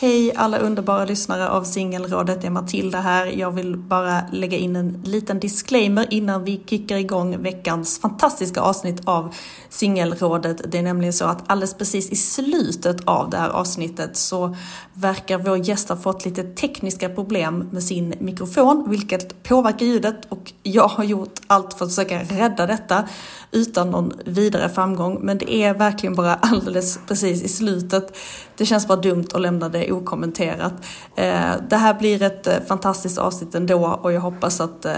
[0.00, 3.26] Hej alla underbara lyssnare av Singelrådet, det är Matilda här.
[3.26, 9.00] Jag vill bara lägga in en liten disclaimer innan vi kickar igång veckans fantastiska avsnitt
[9.04, 9.34] av
[9.68, 10.72] Singelrådet.
[10.72, 14.56] Det är nämligen så att alldeles precis i slutet av det här avsnittet så
[14.94, 20.52] verkar vår gäst ha fått lite tekniska problem med sin mikrofon, vilket påverkar ljudet och
[20.62, 23.08] jag har gjort allt för att försöka rädda detta
[23.52, 25.18] utan någon vidare framgång.
[25.22, 28.16] Men det är verkligen bara alldeles precis i slutet.
[28.58, 30.72] Det känns bara dumt att lämna det okommenterat.
[31.16, 34.92] Eh, det här blir ett eh, fantastiskt avsnitt ändå och jag hoppas att eh,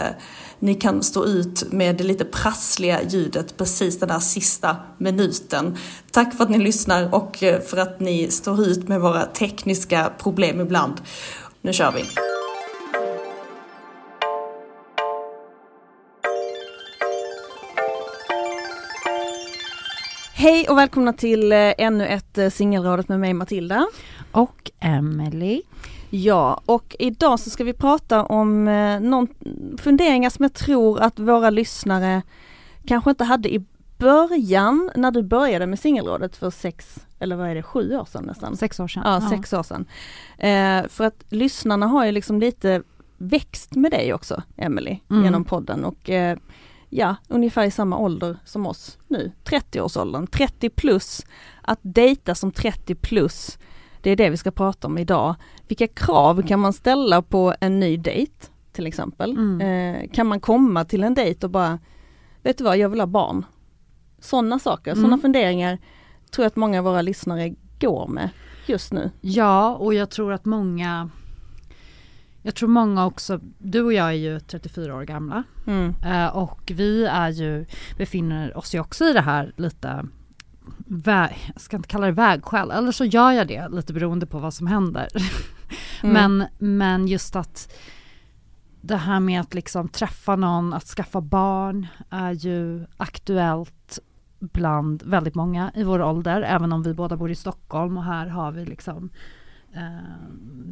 [0.58, 5.76] ni kan stå ut med det lite prassliga ljudet precis den där sista minuten.
[6.10, 10.10] Tack för att ni lyssnar och eh, för att ni står ut med våra tekniska
[10.18, 11.00] problem ibland.
[11.62, 12.04] Nu kör vi!
[20.40, 23.86] Hej och välkomna till eh, ännu ett eh, singelrådet med mig Matilda.
[24.32, 25.62] Och Emily.
[26.10, 29.28] Ja, och idag så ska vi prata om eh, någon
[29.78, 32.22] funderingar som jag tror att våra lyssnare
[32.86, 33.64] kanske inte hade i
[33.98, 38.24] början när du började med singelrådet för sex, eller vad är det, sju år sedan
[38.24, 38.56] nästan?
[38.56, 39.02] Sex år sedan.
[39.06, 39.86] Ja, sex år sedan.
[40.38, 42.82] Eh, för att lyssnarna har ju liksom lite
[43.18, 45.24] växt med dig också, Emily, Mm.
[45.24, 46.36] genom podden och eh,
[46.90, 51.26] ja, ungefär i samma ålder som oss nu, 30-årsåldern, 30 plus.
[51.62, 53.58] Att dejta som 30 plus,
[54.00, 55.34] det är det vi ska prata om idag.
[55.68, 58.32] Vilka krav kan man ställa på en ny dejt
[58.72, 59.30] till exempel?
[59.30, 59.60] Mm.
[59.60, 61.78] Eh, kan man komma till en dejt och bara,
[62.42, 63.44] vet du vad, jag vill ha barn.
[64.20, 65.02] Sådana saker, Mm.
[65.02, 65.78] sådana funderingar
[66.30, 68.30] tror jag att många av våra lyssnare går med
[68.66, 69.10] just nu.
[69.20, 71.10] Ja, och jag tror att många
[72.42, 75.94] jag tror många också, du och jag är ju 34 år gamla Mm.
[76.04, 80.06] eh, och vi är ju, befinner oss ju också i det här lite
[80.86, 84.38] väg, jag ska inte kalla det vägskäl, eller så gör jag det lite beroende på
[84.38, 85.08] vad som händer.
[86.02, 86.14] Mm.
[86.14, 87.72] Men, men just att
[88.80, 93.98] det här med att liksom träffa någon, att skaffa barn är ju aktuellt
[94.38, 98.26] bland väldigt många i vår ålder, även om vi båda bor i Stockholm och här
[98.26, 99.10] har vi liksom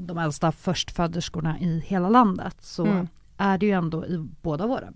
[0.06, 3.08] de äldsta förstföderskorna i hela landet så Mm.
[3.36, 4.88] är det ju ändå i båda våra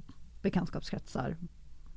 [0.43, 1.37] bekantskapskretsar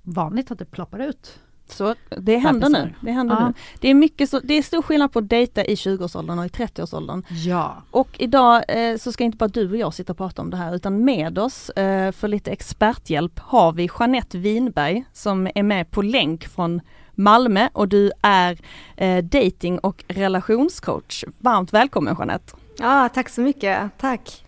[0.02, 1.40] vanligt att det ploppar ut.
[1.68, 2.94] Så det händer nu.
[3.02, 3.48] Det, händer Ja.
[3.48, 3.54] nu.
[3.80, 6.50] det, är mycket så, det är stor skillnad på att dejta i 20-årsåldern och i
[6.50, 7.24] 30-årsåldern.
[7.30, 7.84] Ja.
[7.92, 10.58] Och idag eh, så ska inte bara du och jag sitta och prata om det
[10.58, 15.92] här utan med oss eh, för lite experthjälp har vi Jeanette Winberg som är med
[15.92, 16.82] på länk från
[17.16, 18.58] Malmö och du är
[18.96, 21.24] eh, dating och relationscoach.
[21.38, 22.54] Varmt välkommen Jeanette!
[22.78, 23.92] Ja, tack så mycket.
[23.98, 24.46] Tack.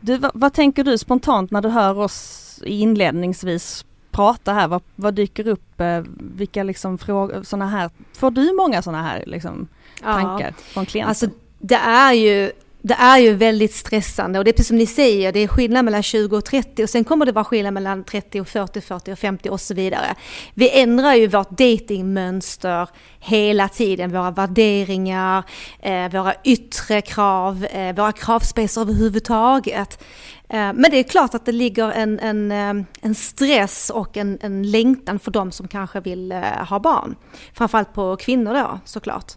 [0.00, 4.68] Du, vad, vad tänker du spontant när du hör oss inledningsvis prata här?
[4.68, 5.80] Vad, vad dyker upp?
[5.80, 9.68] Eh, vilka liksom frågor, sådana här, får du många sådana här liksom,
[10.02, 11.08] tankar från klienter?
[11.08, 11.26] Alltså,
[11.58, 12.52] det är ju
[12.82, 15.84] det är ju väldigt stressande och det är precis som ni säger, det är skillnad
[15.84, 19.12] mellan 20 och 30 och sen kommer det vara skillnad mellan 30 och 40, 40
[19.12, 20.14] och 50 och så vidare.
[20.54, 22.88] Vi ändrar ju vårt datingmönster
[23.20, 25.44] hela tiden, våra värderingar,
[25.80, 30.04] eh, våra yttre krav, eh, våra kravspacer överhuvudtaget.
[30.48, 34.38] Eh, men det är klart att det ligger en, en, eh, en stress och en,
[34.40, 37.16] en längtan för de som kanske vill eh, ha barn.
[37.54, 39.32] Framförallt på kvinnor då såklart.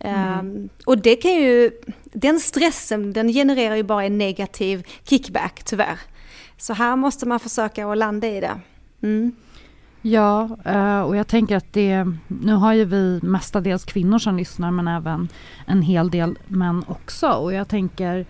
[0.00, 0.38] Mm.
[0.38, 1.70] Um, och det kan ju,
[2.04, 5.98] den stressen den genererar ju bara en negativ kickback tyvärr.
[6.56, 8.60] Så här måste man försöka att landa i det.
[9.02, 9.32] Mm.
[10.02, 10.48] Ja,
[11.04, 15.28] och jag tänker att det, nu har ju vi mestadels kvinnor som lyssnar men även
[15.66, 18.26] en hel del män också och jag tänker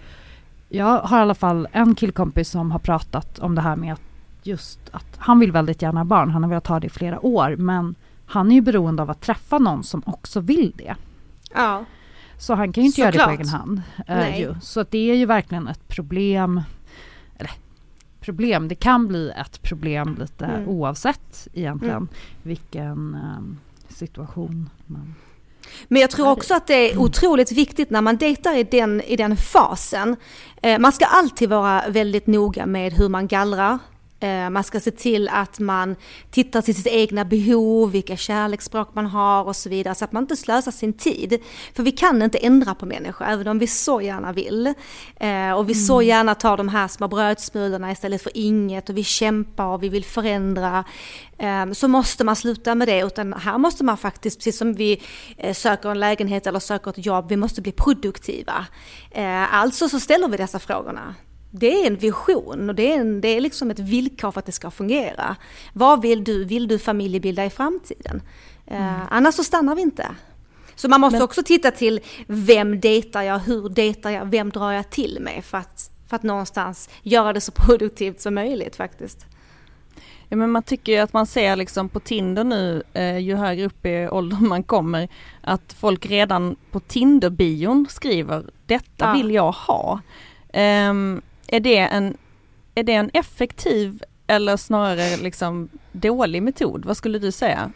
[0.69, 4.01] jag har i alla fall en killkompis som har pratat om det här med att
[4.43, 6.31] just att han vill väldigt gärna ha barn.
[6.31, 7.95] Han har velat ha det i flera år men
[8.27, 10.95] han är ju beroende av att träffa någon som också vill det.
[11.57, 11.85] Ja.
[12.39, 13.31] Så han kan ju inte Så göra klart.
[13.31, 13.83] det på egen hand.
[14.51, 16.63] Uh, så det är ju verkligen ett problem.
[17.39, 17.51] Eller
[18.21, 20.69] problem, det kan bli ett problem lite mm.
[20.69, 22.09] oavsett egentligen mm.
[22.43, 23.59] vilken um,
[23.89, 25.15] situation man
[25.89, 29.17] men jag tror också att det är otroligt viktigt när man dejtar i den, i
[29.17, 30.17] den fasen.
[30.63, 33.79] Eh, man ska alltid vara väldigt noga med hur man gallrar
[34.51, 35.97] man ska se till att man
[36.31, 40.23] tittar till sitt egna behov, vilka kärleksspråk man har och så vidare, så att man
[40.23, 41.43] inte slösar sin tid.
[41.75, 44.67] För vi kan inte ändra på människor, även om vi så gärna vill.
[45.17, 45.85] Eh, och vi mm.
[45.87, 49.89] så gärna tar de här små brödsmulorna istället för inget och vi kämpar och vi
[49.89, 50.85] vill förändra.
[51.39, 55.03] Eh, så måste man sluta med det, utan här måste man faktiskt, precis som vi
[55.53, 58.67] söker en lägenhet eller söker ett jobb, vi måste bli produktiva.
[59.51, 61.15] Alltså så ställer vi dessa frågorna
[61.51, 64.47] det är en vision och det är, en, det är liksom ett villkor för att
[64.47, 65.37] det ska fungera.
[65.73, 66.45] Vad vill du?
[66.45, 68.23] Vill du familjebilda i framtiden?
[68.67, 69.01] Eh, mm.
[69.01, 70.07] Uh, annars så stannar vi inte.
[70.75, 71.25] Så man måste Men...
[71.25, 75.59] också titta till vem dejtar jag, hur dejtar jag, vem drar jag till mig för
[75.59, 79.27] att, för att någonstans göra det så produktivt som möjligt faktiskt.
[80.29, 83.67] Ja, men man tycker ju att man ser liksom på Tinder nu, eh, ju högre
[83.67, 85.09] upp i åldern man kommer,
[85.41, 89.13] att folk redan på Tinder-bion skriver detta ja.
[89.13, 90.01] vill jag ha.
[90.55, 92.17] Um, är det en,
[92.75, 96.85] är det en effektiv eller snarare liksom dålig metod?
[96.85, 97.73] Vad skulle du säga?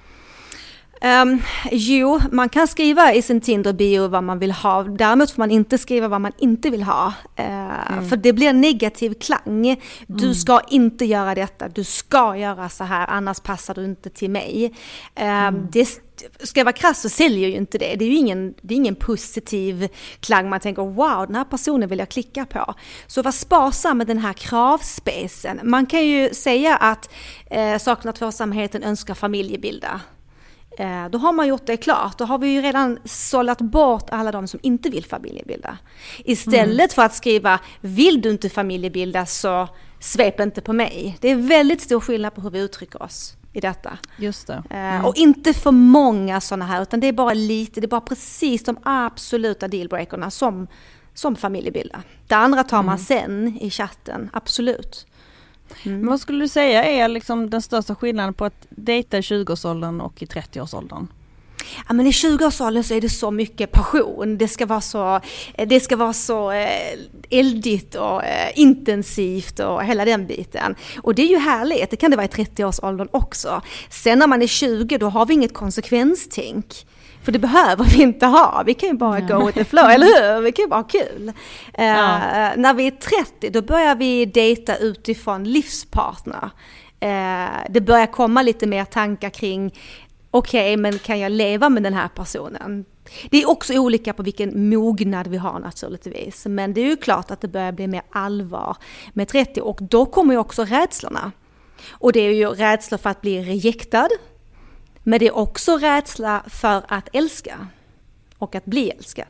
[1.04, 4.82] Um, jo, man kan skriva i sin Tinder-bio vad man vill ha.
[4.82, 7.06] Däremot får man inte skriva vad man inte vill ha.
[7.40, 8.08] Uh, mm.
[8.08, 9.76] För det blir negativ klang.
[10.06, 10.34] Du mm.
[10.34, 14.74] ska inte göra detta, du ska göra så här, annars passar du inte till mig.
[15.16, 15.68] Um, mm.
[15.72, 15.88] det,
[16.40, 17.94] ska jag vara krass så säljer ju inte det.
[17.94, 19.88] Det är ju ingen, det är ingen positiv
[20.20, 22.74] klang man tänker wow, den här personen vill jag klicka på.
[23.06, 25.60] Så var sparsam med den här kravspecen.
[25.62, 27.10] Man kan ju säga att
[27.46, 30.00] eh, saknar tvåsamheten önskar familjebilda.
[30.78, 32.18] Eh, då har man gjort det klart.
[32.18, 35.78] Då har vi ju redan sållat bort alla de som inte vill familjebilda.
[36.24, 36.88] Istället mm.
[36.94, 39.68] för att skriva vill du inte familjebilda så
[40.00, 41.18] svep inte på mig.
[41.20, 43.98] Det är väldigt stor skillnad på hur vi uttrycker oss i detta.
[44.18, 44.62] Just det.
[44.70, 45.04] Eh, mm.
[45.04, 48.64] Och inte för många sådana här, utan det är bara lite, det är bara precis
[48.64, 50.66] de absoluta dealbreakerna som,
[51.14, 52.02] som familjebilda.
[52.26, 52.98] Det andra tar man mm.
[52.98, 55.06] sen i chatten, absolut.
[55.82, 56.00] Mm.
[56.00, 60.00] Men vad skulle du säga är liksom den största skillnaden på att dejta i 20-årsåldern
[60.00, 61.06] och i 30-årsåldern?
[61.88, 64.38] Ja, men i 20-årsåldern så är det så mycket passion.
[64.38, 65.20] Det ska vara så,
[65.66, 66.98] det ska vara så eh,
[67.30, 70.74] eldigt och eh, intensivt och hela den biten.
[71.02, 73.62] Och det är ju härligt, det kan det vara i 30-årsåldern också.
[73.90, 76.86] Sen när man är 20 då har vi inget konsekvenstänk.
[77.22, 80.06] För det behöver vi inte ha, vi kan ju bara go with the flow, eller
[80.06, 80.40] hur?
[80.40, 81.32] Vi kan ju bara ha kul.
[81.74, 81.82] Ja.
[81.84, 86.50] Uh, när vi är 30 då börjar vi dejta utifrån livspartner.
[87.04, 89.74] Uh, det börjar komma lite mer tankar kring
[90.30, 92.84] okej, okay, men kan jag leva med den här personen?
[93.30, 96.46] Det är också olika på vilken mognad vi har naturligtvis.
[96.46, 98.76] Men det är ju klart att det börjar bli mer allvar
[99.12, 101.32] med 30 och då kommer ju också rädslorna.
[101.90, 104.08] Och det är ju rädslor för att bli rejektad.
[105.10, 107.66] Men det är också rädsla för att älska.
[108.38, 109.26] Och att bli älskad.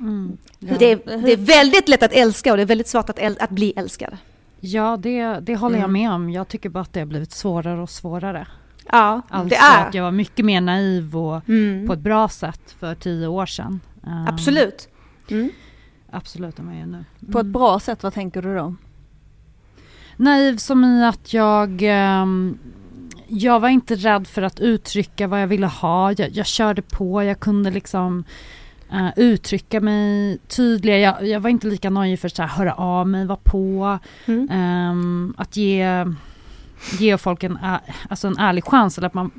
[0.00, 0.76] Mm, ja.
[0.78, 3.36] det, är, det, är, väldigt lätt att älska och det är väldigt svårt att, äl,
[3.40, 4.16] att bli älskad.
[4.60, 5.92] Ja, det, det håller jag mm.
[5.92, 6.30] med om.
[6.30, 8.46] Jag tycker bara att det har blivit svårare och svårare.
[8.90, 9.88] Ja, alltså det är.
[9.88, 11.86] att jag var mycket mer naiv och mm.
[11.86, 13.80] på ett bra sätt för tio år sedan.
[14.02, 14.88] Um, absolut.
[15.30, 15.50] Mm.
[16.10, 17.04] Absolut, är jag nu.
[17.32, 18.74] På ett bra sätt, vad tänker du då?
[20.16, 21.82] Naiv som i att jag
[22.22, 22.58] um,
[23.28, 26.12] jag var inte rädd för att uttrycka vad jag ville ha.
[26.12, 28.24] Jag, jag körde på, jag kunde liksom
[28.92, 31.00] uh, uttrycka mig tydligare.
[31.00, 33.98] Jag, jag, var inte lika nojig för att höra av mig, vara på.
[34.26, 34.50] Mm.
[34.50, 36.04] Um, att ge
[36.98, 37.58] ge folk en,
[38.08, 39.30] alltså en ärlig chans eller att man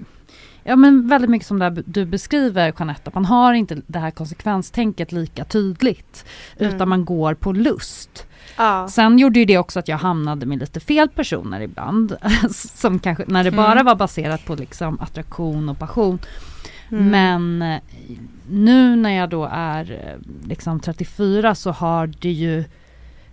[0.67, 5.11] Ja men väldigt mycket som det du beskriver Jeanette, man har inte det här konsekvenstänket
[5.11, 6.25] lika tydligt.
[6.57, 6.75] Mm.
[6.75, 8.27] Utan man går på lust.
[8.57, 8.87] Ja.
[8.87, 12.17] Sen gjorde ju det också att jag hamnade med lite fel personer ibland.
[12.51, 13.85] som kanske, när det bara mm.
[13.85, 16.19] var baserat på liksom attraktion och passion.
[16.91, 17.09] Mm.
[17.09, 17.81] Men eh,
[18.49, 22.63] nu när jag då är eh, liksom 34 så har det ju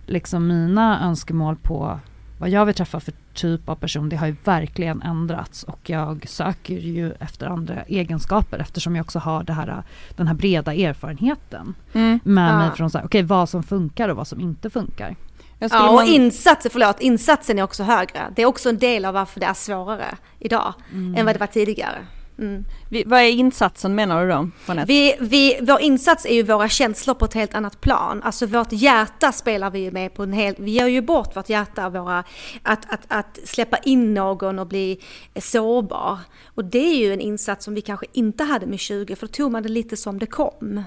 [0.05, 1.99] liksom mina önskemål på
[2.43, 6.25] vad jag vill träffa för typ av person, det har ju verkligen ändrats och jag
[6.27, 9.83] söker ju efter andra egenskaper eftersom jag också har det här,
[10.15, 12.19] den här breda erfarenheten mm.
[12.23, 12.57] med ja.
[12.57, 15.15] mig från så här, okay, vad som funkar och vad som inte funkar.
[15.59, 16.07] Ja, och man...
[16.07, 18.21] insatsen, förlåt, insatsen är också högre.
[18.35, 21.15] Det är också en del av varför det är svårare idag mm.
[21.15, 22.05] än vad det var tidigare.
[22.39, 22.65] Mm.
[22.89, 24.49] Vi, vad är insatsen menar du då?
[24.87, 28.23] Vi, vi, vår insats är ju våra känslor på ett helt annat plan.
[28.23, 30.55] Alltså vårt hjärta spelar vi ju med på en hel...
[30.57, 32.23] Vi gör ju bort vårt hjärta, våra,
[32.63, 34.99] att, att, att släppa in någon och bli
[35.35, 36.19] sårbar.
[36.45, 39.33] Och det är ju en insats som vi kanske inte hade med 20, för då
[39.33, 40.83] tog man det lite som det kom.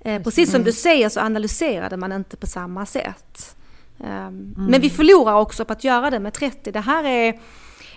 [0.00, 3.56] Eh, precis som du säger så analyserade man inte på samma sätt.
[4.00, 4.54] Um, mm.
[4.56, 6.72] Men vi förlorar också på att göra det med 30.
[6.72, 7.40] Det här är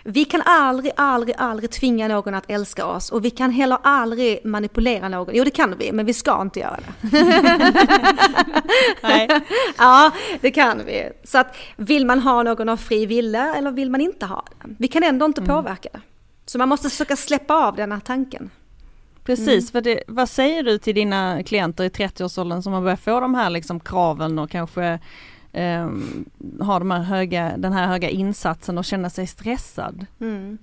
[0.04, 4.46] vi kan aldrig, aldrig, aldrig tvinga någon att älska oss och vi kan heller aldrig
[4.46, 5.36] manipulera någon.
[5.36, 7.10] Jo det kan vi, men vi ska inte göra det.
[9.04, 9.28] Nej.
[9.78, 11.10] Ja, det kan vi.
[11.24, 14.76] Så att vill man ha någon av fri vilja eller vill man inte ha det?
[14.80, 15.56] Vi kan ändå inte mm.
[15.56, 16.02] påverka det.
[16.46, 18.50] Så man måste försöka släppa av den här tanken.
[19.24, 19.84] Precis, mm.
[19.84, 23.50] det, vad säger du till dina klienter i 30-årsåldern som har börjat få de här
[23.50, 25.00] liksom kraven och kanske
[25.54, 25.90] eh,
[26.60, 30.06] ha de här höga, den här höga insatsen och känna sig stressad.
[30.22, 30.58] Mm.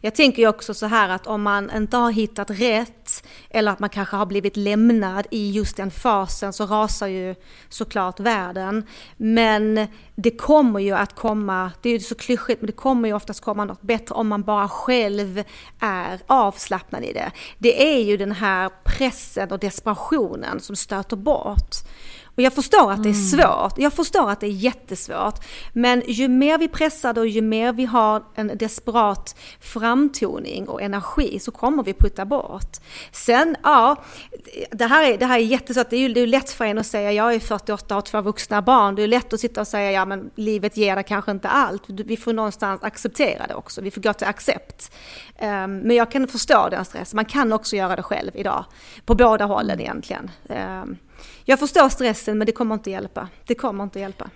[0.00, 3.78] Jag tänker ju också så här att om man inte har hittat rätt eller att
[3.78, 7.34] man kanske har blivit lämnad i just den fasen så rasar ju
[7.68, 8.86] såklart världen.
[9.16, 13.14] Men det kommer ju att komma, det är ju så klyschigt, men det kommer ju
[13.14, 15.42] oftast komma något bättre om man bara själv
[15.80, 17.30] är avslappnad i det.
[17.58, 21.76] Det är ju den här pressen och desperationen som stöter bort.
[22.34, 23.24] Och jag förstår att det är mm.
[23.24, 25.44] svårt, jag förstår att det är jättesvårt.
[25.72, 31.38] Men ju mer vi pressar och ju mer vi har en desperat framtoning och energi
[31.38, 32.76] så kommer vi putta bort.
[33.12, 33.96] Sen, ja,
[34.70, 35.90] det här är, det här är jättesvårt.
[35.90, 38.02] Det är ju det är lätt för en att säga, jag är 48 och har
[38.02, 38.94] två vuxna barn.
[38.94, 41.82] Det är lätt att sitta och säga, ja men livet ger dig kanske inte allt.
[41.86, 44.92] Vi får någonstans acceptera det också, vi får gå till accept.
[45.40, 48.64] Um, men jag kan förstå den stressen, man kan också göra det själv idag.
[49.04, 50.30] På båda hållen egentligen.
[50.48, 50.96] Um,
[51.50, 53.28] jag förstår stressen men det kommer inte hjälpa.
[53.46, 54.30] Det kommer inte hjälpa.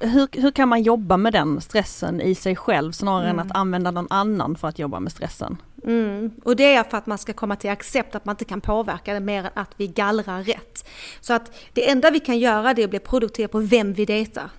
[0.00, 3.38] Hur, hur kan man jobba med den stressen i sig själv snarare mm.
[3.38, 5.56] än att använda någon annan för att jobba med stressen?
[5.84, 6.30] Mm.
[6.44, 9.14] Och det är för att man ska komma till accept att man inte kan påverka
[9.14, 10.88] det mer än att vi gallrar rätt.
[11.20, 14.04] Så att det enda vi kan göra det är att bli produktiva på vem vi
[14.04, 14.50] dejtar.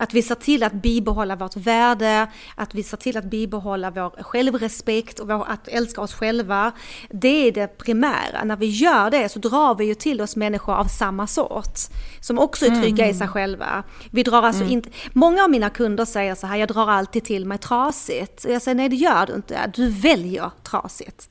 [0.00, 4.22] Att vi ser till att bibehålla vårt värde, att vi ser till att bibehålla vår
[4.22, 6.72] självrespekt och vår, att älska oss själva.
[7.10, 8.44] Det är det primära.
[8.44, 11.78] När vi gör det så drar vi ju till oss människor av samma sort.
[12.20, 13.16] Som också är trygga mm.
[13.16, 13.82] i sig själva.
[14.10, 14.72] Vi drar alltså mm.
[14.72, 18.46] inte, många av mina kunder säger så här, jag drar alltid till mig trasigt.
[18.48, 21.28] Jag säger nej det gör du inte, du väljer trasigt.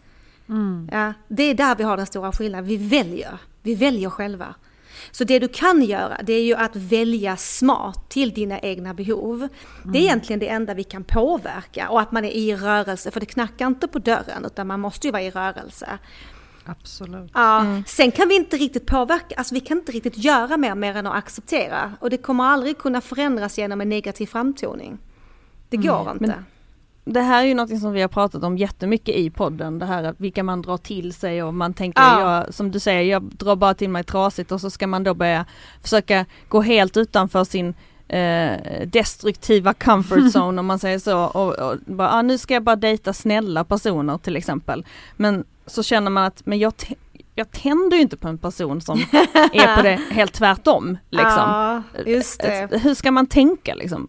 [0.50, 0.89] Mm.
[0.91, 3.39] Ja, det är där vi har den stora skillnaden, vi väljer.
[3.62, 4.55] Vi väljer själva.
[5.12, 9.36] Så det du kan göra, det är ju att välja smart till dina egna behov.
[9.36, 9.50] Mm.
[9.84, 10.06] Det är mm.
[10.06, 13.68] egentligen det enda vi kan påverka och att man är i rörelse, för det knackar
[13.68, 16.00] inte på dörren utan man måste ju vara i rörelse.
[16.66, 17.32] Absolut.
[17.34, 17.84] Ja, mm.
[17.88, 21.08] Sen kan vi inte riktigt påverka, alltså vi kan inte riktigt göra mer, mer än
[21.08, 21.94] att acceptera.
[22.00, 24.98] Och det kommer aldrig kunna förändras genom en negativ framtoning.
[25.70, 26.14] Det går mm.
[26.14, 26.28] inte.
[26.28, 26.46] Men
[27.08, 30.04] det här är ju något som vi har pratat om jättemycket i podden, det här
[30.04, 32.22] att vilka man drar till sig och man tänker, ja.
[32.22, 35.14] jag, som du säger, jag drar bara till mig trasigt och så ska man då
[35.14, 35.46] börja
[35.82, 37.74] försöka gå helt utanför sin
[38.08, 38.52] eh,
[38.88, 42.76] destruktiva comfort zone om man säger så och, och bara, ah, nu ska jag bara
[42.76, 44.86] dejta snälla personer till exempel.
[45.16, 46.74] Men så känner man att, men jag
[47.36, 49.00] jag tänder ju inte på en person som
[49.54, 50.98] är på det helt tvärtom.
[51.10, 51.44] Liksom.
[51.50, 52.80] Ja, just det.
[52.84, 54.08] Hur ska man tänka liksom?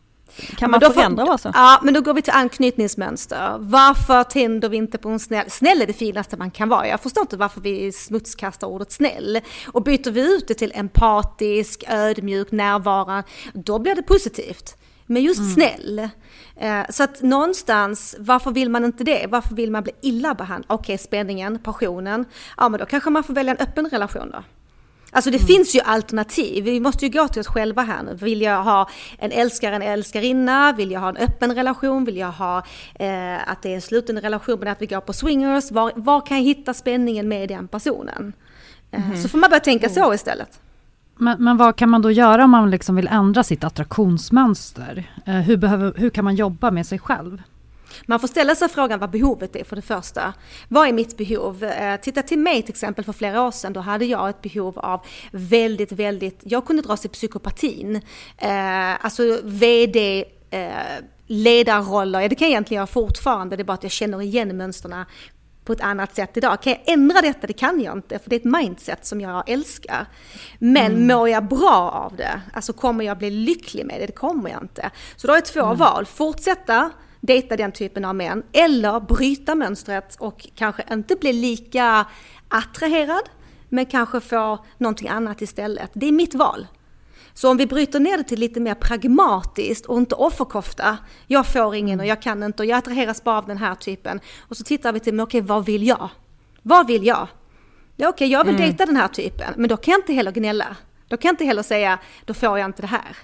[0.56, 1.50] Kan man förändra vad så?
[1.54, 3.56] Ja, men då går vi till anknytningsmönster.
[3.58, 5.50] Varför tänder vi inte på en snäll?
[5.50, 6.88] Snäll är det finaste man kan vara.
[6.88, 9.40] Jag förstår inte varför vi smutskastar ordet snäll.
[9.72, 14.76] Och byter vi ut det till empatisk, ödmjuk, närvarande, då blir det positivt.
[15.06, 15.50] Men just mm.
[15.50, 16.08] snäll.
[16.56, 19.26] Eh, så att någonstans, varför vill man inte det?
[19.28, 20.66] Varför vill man bli illa behandlad?
[20.68, 22.24] Okej, okay, spänningen, passionen.
[22.56, 24.42] Ja, men då kanske man får välja en öppen relation då.
[25.10, 25.46] Alltså det mm.
[25.46, 26.64] finns ju alternativ.
[26.64, 28.14] Vi måste ju gå till oss själva här nu.
[28.14, 28.88] Vill jag ha
[29.18, 30.72] en älskare, en älskarinna?
[30.72, 32.04] Vill jag ha en öppen relation?
[32.04, 32.58] Vill jag ha
[32.94, 35.70] eh, att det är en sluten relation men att vi går på swingers?
[35.70, 38.32] Var, var kan jag hitta spänningen med den personen?
[38.90, 39.22] Eh, mm.
[39.22, 40.60] Så får man börja tänka så istället.
[41.16, 45.10] Men, men, vad kan man då göra om man liksom vill ändra sitt attraktionsmönster?
[45.26, 47.42] Eh, hur, behöver, hur kan man jobba med sig själv?
[48.06, 50.34] Man får ställa sig frågan vad behovet är för det första.
[50.68, 51.64] Vad är mitt behov?
[51.64, 54.78] Eh, titta till mig till exempel för flera år sedan, då hade jag ett behov
[54.78, 55.00] av
[55.30, 57.96] väldigt, väldigt, jag kunde dras till psykopatin.
[58.36, 60.70] Eh, alltså VD, eh,
[61.26, 65.04] ledarroller, det kan jag egentligen göra fortfarande, det är bara att jag känner igen mönstren
[65.68, 66.62] på ett annat sätt idag.
[66.62, 67.46] Kan jag ändra detta?
[67.46, 70.06] Det kan jag inte, för det är ett mindset som jag älskar.
[70.58, 71.06] Men mm.
[71.06, 72.40] mår jag bra av det?
[72.54, 74.06] Alltså kommer jag bli lycklig med det?
[74.06, 74.90] Det kommer jag inte.
[75.16, 75.76] Så då har jag två mm.
[75.76, 76.06] val.
[76.06, 82.06] Fortsätta dejta den typen av män, eller bryta mönstret och kanske inte bli lika
[82.48, 83.28] attraherad,
[83.68, 85.90] men kanske få någonting annat istället.
[85.94, 86.66] Det är mitt val.
[87.34, 90.98] Så om vi bryter ner det till lite mer pragmatiskt och inte offerkofta.
[91.26, 94.20] Jag får ingen och jag kan inte och jag attraheras bara av den här typen.
[94.40, 96.08] Och så tittar vi till, men okej vad vill jag?
[96.62, 97.28] Vad vill jag?
[97.96, 98.66] Ja, okej, jag vill mm.
[98.66, 100.76] dejta den här typen, men då kan jag inte heller gnälla.
[101.08, 103.16] Då kan jag inte heller säga, då får jag inte det här.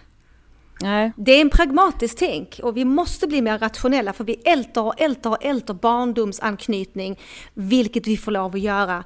[0.84, 1.12] Nej.
[1.16, 5.00] Det är en pragmatisk tänk och vi måste bli mer rationella för vi älter och
[5.00, 7.18] älter och älter barndomsanknytning,
[7.54, 9.04] vilket vi får lov att göra.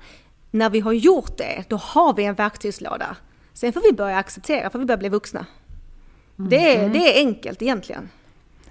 [0.51, 3.17] När vi har gjort det, då har vi en verktygslåda.
[3.53, 5.47] Sen får vi börja acceptera, för vi börjar bli vuxna.
[6.39, 6.51] Mm.
[6.51, 8.09] Det, är, det är enkelt egentligen.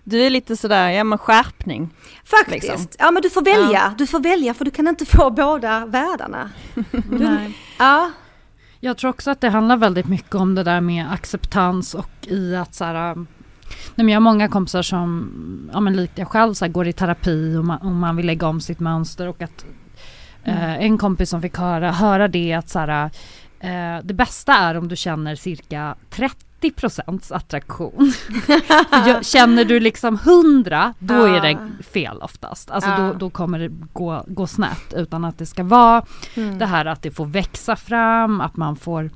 [0.03, 1.89] Du är lite sådär, ja men skärpning.
[2.23, 2.87] Faktiskt, liksom.
[2.99, 3.93] ja men du får välja, ja.
[3.97, 6.51] du får välja för du kan inte få båda världarna.
[7.09, 7.57] Nej.
[7.79, 8.11] Ja.
[8.79, 12.55] Jag tror också att det handlar väldigt mycket om det där med acceptans och i
[12.55, 13.25] att så här, nej
[13.95, 16.93] men jag har många kompisar som, ja men likt jag själv, så här, går i
[16.93, 19.65] terapi och man, och man vill lägga om sitt mönster och att
[20.43, 20.59] mm.
[20.59, 23.11] eh, en kompis som fick höra, höra det att så här,
[23.59, 26.35] Eh, det bästa är om du känner cirka 30
[26.75, 28.13] procents attraktion.
[29.21, 32.71] känner du liksom 100 då är det fel oftast.
[32.71, 36.59] Alltså då, då, kommer det gå, gå snett utan att det ska vara mm.
[36.59, 39.09] det här att det får växa fram, att man får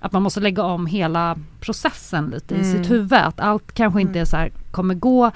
[0.00, 2.66] att man måste lägga om hela processen lite mm.
[2.66, 3.12] i sitt huvud.
[3.12, 5.30] Att allt kanske inte är så här, kommer gå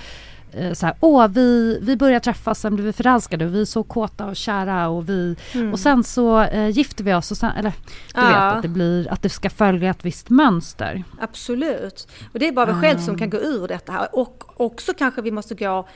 [0.75, 3.82] så här, åh vi, vi börjar träffas, sen blir vi förälskade och vi är så
[3.82, 5.72] kåta och kära och vi mm.
[5.72, 7.72] och sen så eh, gifter vi oss och sen, eller
[8.14, 8.26] du ja.
[8.26, 11.04] vet att det blir, att det ska följa ett visst mönster.
[11.20, 12.08] Absolut.
[12.32, 12.82] Och det är bara vi mm.
[12.82, 15.88] själv som kan gå ur detta här och också kanske vi måste gå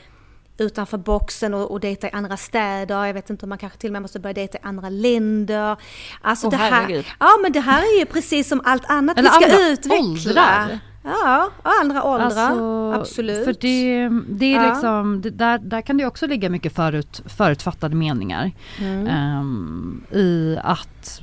[0.59, 3.05] utanför boxen och, och dejta i andra städer.
[3.07, 5.77] Jag vet inte om man kanske till och med måste börja dejta i andra länder.
[6.21, 9.31] Alltså oh, det här, ja men det här är ju precis som allt annat Eller
[9.31, 10.01] vi ska utveckla.
[10.01, 10.81] Åldrar.
[11.03, 13.45] Ja, andra åldrar, alltså, absolut.
[13.45, 14.69] För det, det är ja.
[14.69, 18.53] liksom, det, där, där kan det också ligga mycket förut, förutfattade meningar.
[18.79, 19.39] Mm.
[19.39, 21.23] Um, I att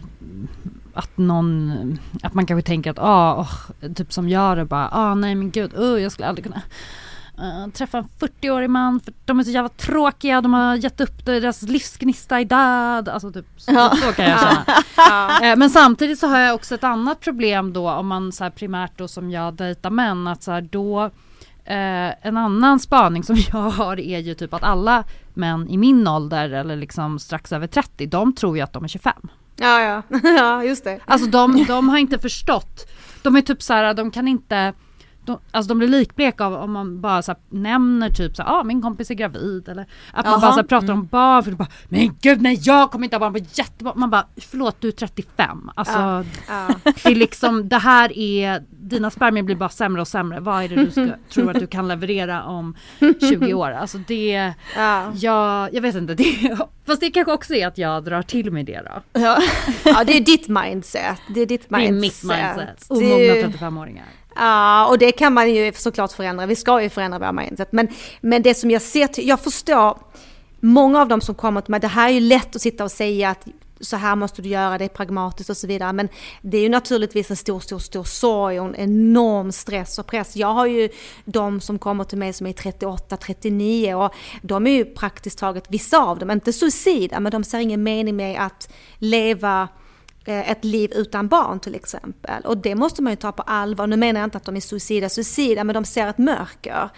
[0.94, 5.16] att någon, att man kanske tänker att, ah, oh, typ som jag det bara, ah
[5.16, 6.62] nej men gud, uh, jag skulle aldrig kunna
[7.42, 11.26] Uh, träffa en 40-årig man för de är så jävla tråkiga, de har gett upp
[11.26, 13.10] deras livsgnista är död.
[13.10, 13.96] Alltså typ så, ja.
[13.96, 14.66] så kan jag känna.
[15.42, 15.52] ja.
[15.52, 18.52] uh, men samtidigt så har jag också ett annat problem då om man så här
[18.52, 21.12] primärt då som jag dejtar män att så här då uh,
[22.28, 26.50] en annan spaning som jag har är ju typ att alla män i min ålder
[26.50, 29.14] eller liksom strax över 30 de tror ju att de är 25.
[29.56, 31.00] Ja ja, ja just det.
[31.06, 32.92] Alltså de, de har inte förstått.
[33.22, 34.74] De är typ så här, de kan inte
[35.28, 38.64] de, alltså de blir likbleka av om man bara så nämner typ så ja ah,
[38.64, 40.42] min kompis är gravid eller att man Aha.
[40.42, 41.00] bara så pratar mm.
[41.00, 44.00] om barn för bara men gud nej jag kommer inte ha barn på jättebarn.
[44.00, 45.70] Man bara förlåt du är 35.
[45.76, 46.24] Alltså ja.
[46.48, 46.68] Ja.
[46.84, 50.40] det är liksom det här är dina spermier blir bara sämre och sämre.
[50.40, 52.76] Vad är det du ska, tror att du kan leverera om
[53.20, 53.72] 20 år?
[53.72, 55.12] Alltså det, ja.
[55.16, 56.16] jag, jag vet inte.
[56.18, 59.22] Det, fast det kanske också är att jag drar till mig det då.
[59.22, 59.42] Ja,
[59.86, 61.22] ja det är ditt mindset.
[61.30, 61.92] Det är ditt mindset.
[61.92, 62.86] Det är mitt mindset.
[62.90, 64.06] Omogna 35-åringar.
[64.38, 66.46] Ja, och det kan man ju såklart förändra.
[66.46, 67.72] Vi ska ju förändra våra mindset.
[67.72, 67.88] Men,
[68.22, 69.98] men det som jag ser, jag förstår
[70.60, 72.92] många av dem som kommer till mig, det här är ju lätt att sitta och
[72.92, 73.48] säga att
[73.80, 75.94] så här måste du göra, det är pragmatiskt och så vidare.
[75.94, 76.10] Men
[76.42, 80.36] det är ju naturligtvis en stor, stor, stor sorg och en enorm stress och press.
[80.36, 80.90] Jag har ju
[81.26, 85.64] de som kommer till mig som är 38, 39 och de är ju praktiskt taget,
[85.70, 89.68] vissa av dem, inte suicida, men de ser ingen mening med att leva
[90.28, 92.46] Eh, ett liv utan barn till exempel.
[92.46, 93.88] Och det måste man ju ta på allvar.
[93.88, 96.90] Nu menar jag inte att de är suicida, suicida, men de ser ett mörker.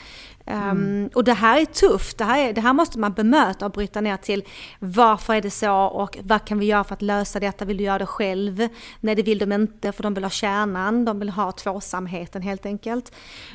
[0.50, 1.04] Mm.
[1.04, 3.72] Um, och det här är tufft, det här, är, det här måste man bemöta och
[3.72, 4.44] bryta ner till
[4.80, 7.66] varför är det så och vad kan vi göra för att lösa detta?
[7.66, 8.68] Vill du göra det själv?
[9.00, 12.66] Nej det vill de inte för de vill ha kärnan, de vill ha tvåsamheten helt
[12.66, 13.12] enkelt.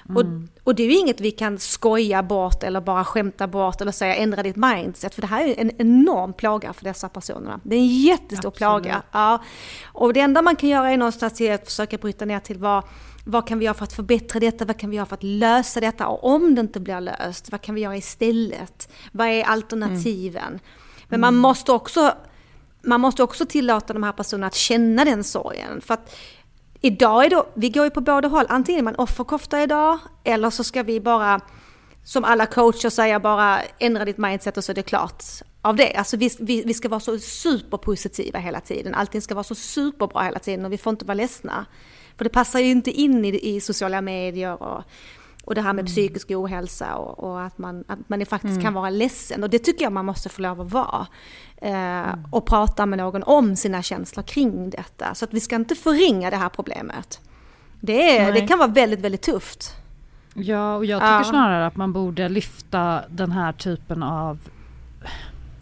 [0.08, 0.16] Mm.
[0.16, 3.92] Och, och det är ju inget vi kan skoja bort eller bara skämta bort eller
[3.92, 7.60] säga ändra ditt mindset för det här är en enorm plåga för dessa personerna.
[7.62, 8.56] Det är en jättestor Absolut.
[8.56, 9.02] plåga.
[9.12, 9.42] Ja.
[9.84, 12.84] Och det enda man kan göra är någonstans att försöka bryta ner till vad
[13.24, 14.64] vad kan vi göra för att förbättra detta?
[14.64, 16.06] Vad kan vi göra för att lösa detta?
[16.06, 18.88] Och om det inte blir löst, vad kan vi göra istället?
[19.12, 20.42] Vad är alternativen?
[20.42, 20.60] Mm.
[21.08, 22.14] Men man måste också
[22.82, 25.80] man måste också tillåta de här personerna att känna den sorgen.
[25.80, 26.16] För att
[26.80, 28.46] idag är det, vi går ju på båda håll.
[28.48, 31.40] Antingen är man offerkofta idag, eller så ska vi bara
[32.04, 35.24] som alla coacher säger, bara ändra ditt mindset och så är det klart
[35.62, 35.94] av det.
[35.94, 40.22] Alltså vi, vi, vi ska vara så superpositiva hela tiden, allting ska vara så superbra
[40.22, 41.66] hela tiden och vi får inte vara ledsna.
[42.16, 44.82] För det passar ju inte in i, i sociala medier och,
[45.44, 45.86] och det här med mm.
[45.86, 48.62] psykisk ohälsa och, och, att man, att man faktiskt mm.
[48.62, 49.42] kan vara ledsen.
[49.42, 51.06] Och det tycker jag man måste få lov att vara.
[51.56, 52.24] Eh, mm.
[52.30, 55.14] Och prata med någon om sina känslor kring detta.
[55.14, 57.20] Så att vi ska inte förringa det här problemet.
[57.80, 59.76] Det, är, det kan vara väldigt, väldigt tufft.
[60.34, 61.24] Ja, och jag tycker ja.
[61.24, 64.38] snarare att man borde lyfta den här typen av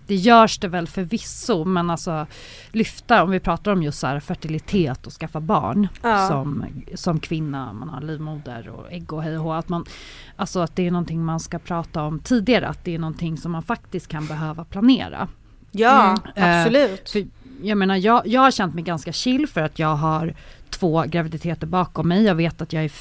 [0.07, 2.27] det görs det väl förvisso men alltså
[2.71, 6.29] lyfta om vi pratar om just så här fertilitet och skaffa barn ja.
[6.29, 9.85] som, som kvinna, man har livmoder och ägg och hej och att man
[10.37, 13.53] Alltså att det är någonting man ska prata om tidigare, att det är någonting som
[13.53, 15.29] man faktiskt kan behöva planera.
[15.71, 16.21] Ja, mm.
[16.51, 17.17] absolut.
[17.17, 17.25] Eh,
[17.63, 20.35] jag menar jag, jag har känt mig ganska chill för att jag har
[20.71, 22.23] två graviditeter bakom mig.
[22.23, 22.93] Jag vet att jag är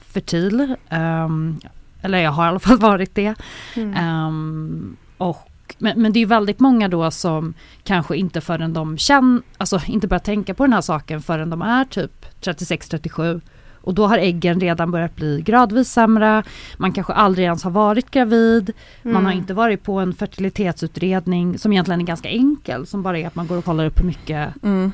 [0.00, 0.76] fertil.
[0.90, 1.60] Um,
[2.02, 3.34] eller jag har i alla fall varit det.
[3.76, 4.26] Mm.
[4.26, 7.54] Um, och men, men det är väldigt många då som
[7.84, 11.62] kanske inte förrän de känner, alltså inte börjar tänka på den här saken förrän de
[11.62, 13.40] är typ 36-37.
[13.82, 16.42] Och då har äggen redan börjat bli gradvis sämre.
[16.76, 18.72] Man kanske aldrig ens har varit gravid.
[19.02, 19.14] Mm.
[19.14, 19.42] Man har mm.
[19.42, 22.86] inte varit på en fertilitetsutredning som egentligen är ganska enkel.
[22.86, 24.92] Som bara är att man går och kollar upp hur mycket, mm.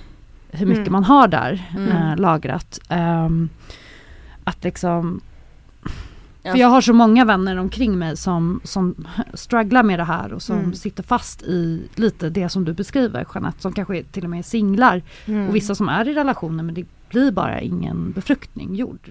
[0.50, 0.92] hur mycket mm.
[0.92, 2.78] man har där äh, lagrat.
[2.90, 3.48] Um,
[4.44, 5.20] att liksom
[6.52, 10.42] för jag har så många vänner omkring mig som, som strugglar med det här och
[10.42, 10.74] som mm.
[10.74, 14.42] sitter fast i lite det som du beskriver Jeanette, som kanske till och med är
[14.42, 15.02] singlar.
[15.26, 15.48] Mm.
[15.48, 19.10] Och vissa som är i relationer men det blir bara ingen befruktning gjord.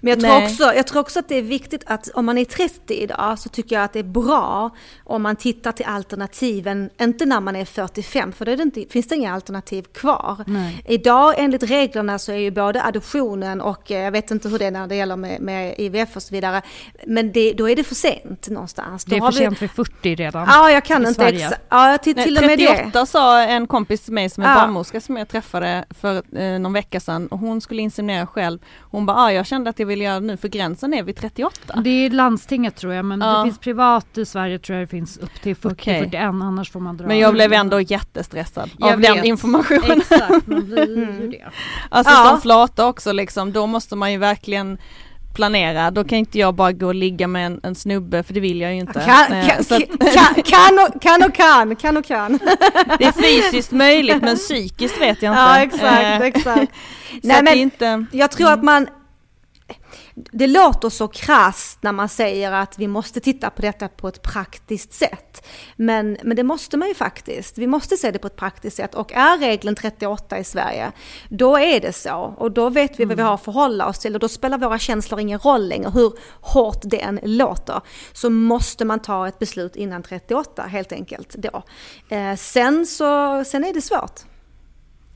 [0.00, 2.44] Men jag tror, också, jag tror också att det är viktigt att om man är
[2.44, 4.70] 30 idag så tycker jag att det är bra
[5.04, 9.08] om man tittar till alternativen, inte när man är 45 för då det inte, finns
[9.08, 10.44] det inga alternativ kvar.
[10.46, 10.84] Nej.
[10.88, 14.66] Idag enligt reglerna så är ju både adoptionen och eh, jag vet inte hur det
[14.66, 16.62] är när det gäller med, med IVF och så vidare,
[17.06, 19.04] men det, då är det för sent någonstans.
[19.04, 20.46] Då det är för sent vid 40 redan.
[20.48, 21.62] Ja, jag kan inte exakt.
[21.68, 23.06] Ja, till, till Nej, och med 38 det.
[23.06, 24.54] sa en kompis till mig som är ja.
[24.54, 28.58] barnmorska som jag träffade för eh, någon vecka sedan och hon skulle inseminera själv.
[28.80, 31.80] Hon bara, ah, jag kände att jag ville göra nu för gränsen är vid 38.
[31.84, 33.38] Det är landstinget tror jag men ja.
[33.38, 36.18] det finns privat i Sverige tror jag det finns upp till 40-41 okay.
[36.18, 37.06] annars får man dra.
[37.06, 39.14] Men jag blev ändå jättestressad jag av vet.
[39.14, 40.00] den informationen.
[40.00, 41.30] Exakt, man blir ju mm.
[41.30, 41.44] det.
[41.88, 42.28] Alltså ja.
[42.30, 44.78] som flata också liksom, då måste man ju verkligen
[45.34, 48.40] planera, då kan inte jag bara gå och ligga med en, en snubbe för det
[48.40, 48.92] vill jag ju inte.
[48.92, 52.38] Kan, kan, kan, kan, och, kan och kan, kan och kan.
[52.98, 55.40] Det är fysiskt möjligt men psykiskt vet jag inte.
[55.40, 56.72] Ja exakt, eh, exakt.
[57.22, 58.88] Nej men inte, jag tror att man
[60.14, 64.22] det låter så krasst när man säger att vi måste titta på detta på ett
[64.22, 65.46] praktiskt sätt.
[65.76, 67.58] Men, men det måste man ju faktiskt.
[67.58, 68.94] Vi måste se det på ett praktiskt sätt.
[68.94, 70.92] Och är regeln 38 i Sverige,
[71.28, 72.34] då är det så.
[72.38, 73.26] Och då vet vi vad vi mm.
[73.26, 74.14] har att förhålla oss till.
[74.14, 77.80] Och då spelar våra känslor ingen roll längre, hur hårt det än låter.
[78.12, 81.62] Så måste man ta ett beslut innan 38 helt enkelt då.
[82.08, 84.29] Eh, sen, så, sen är det svårt.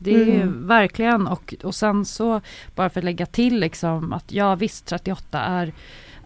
[0.04, 0.66] Det är mm.
[0.66, 2.40] verkligen och, och sen så
[2.74, 5.72] bara för att lägga till liksom att ja visst 38 är,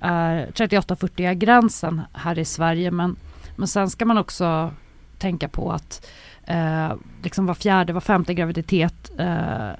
[0.00, 3.16] är 38-40 är gränsen här i Sverige men,
[3.56, 4.70] men sen ska man också
[5.18, 6.06] tänka på att
[6.44, 9.70] eh, liksom var fjärde, var femte graviditet eh,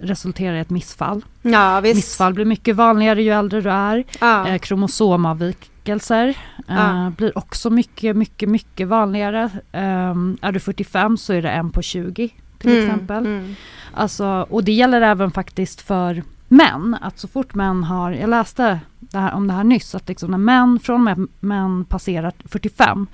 [0.00, 1.24] resulterar i ett missfall.
[1.42, 4.04] Ja, missfall blir mycket vanligare ju äldre du är.
[4.20, 4.48] Ja.
[4.48, 6.34] Eh, kromosomavvikelser eh,
[6.66, 7.12] ja.
[7.16, 9.50] blir också mycket, mycket, mycket vanligare.
[9.72, 13.26] Eh, är du 45 så är det en på 20 till mm, exempel.
[13.26, 13.54] Mm.
[13.92, 18.80] Alltså, och det gäller även faktiskt för män, att så fort män har, jag läste
[19.00, 22.32] det här, om det här nyss, att liksom när män, från och med män passerar
[22.44, 23.06] 45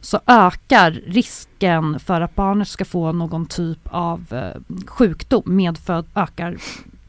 [0.00, 6.56] så ökar risken för att barnet ska få någon typ av eh, sjukdom medfödd ökar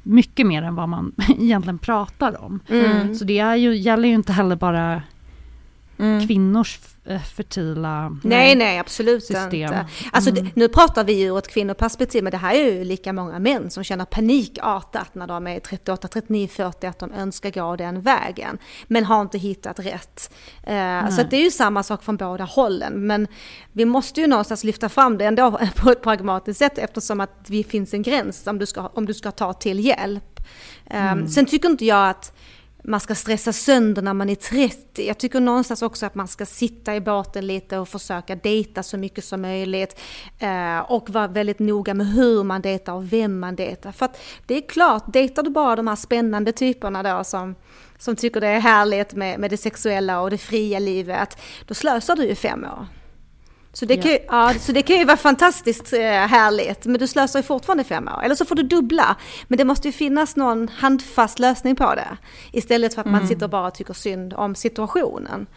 [0.04, 2.60] mycket mer än vad man egentligen pratar om.
[2.70, 3.16] Mm.
[3.16, 5.02] Så det är ju, gäller ju inte heller bara
[5.98, 6.28] mm.
[6.28, 6.80] kvinnors
[7.36, 9.54] fertila Nej, nej, absolut system.
[9.54, 9.88] inte.
[10.12, 10.48] Alltså, mm.
[10.54, 13.70] nu pratar vi ju ur ett kvinnoperspektiv, men det här är ju lika många män
[13.70, 18.58] som känner panikartat när de är 38, 39, 40, att de önskar gå den vägen,
[18.88, 20.34] men har inte hittat rätt.
[20.68, 23.28] Uh, så det är ju samma sak från båda hållen, men
[23.72, 27.64] vi måste ju någonstans lyfta fram det ändå på ett pragmatiskt sätt eftersom att det
[27.64, 30.40] finns en gräns om du ska, om du ska ta till hjälp.
[30.90, 31.28] Um, mm.
[31.28, 32.34] Sen tycker inte jag att
[32.88, 35.08] man ska stressa sönder när man är 30.
[35.08, 38.98] Jag tycker någonstans också att man ska sitta i båten lite och försöka dejta så
[38.98, 40.00] mycket som möjligt.
[40.40, 43.92] Eh, och vara väldigt noga med hur man dejtar och vem man dejtar.
[43.92, 47.56] För att det är klart, dejtar du bara de här spännande typerna då som,
[47.98, 52.16] som tycker det är härligt med, med det sexuella och det fria livet, då slösar
[52.16, 52.88] du ju fem år.
[53.76, 57.08] Så det, kan ju, ja, så det kan ju vara fantastiskt eh, härligt, men du
[57.08, 58.24] slösar ju fortfarande fem år.
[58.24, 59.16] Eller så får du dubbla,
[59.48, 62.18] men det måste ju finnas någon handfast lösning på det.
[62.52, 65.48] Istället för att man sitter och bara tycker synd om situationen.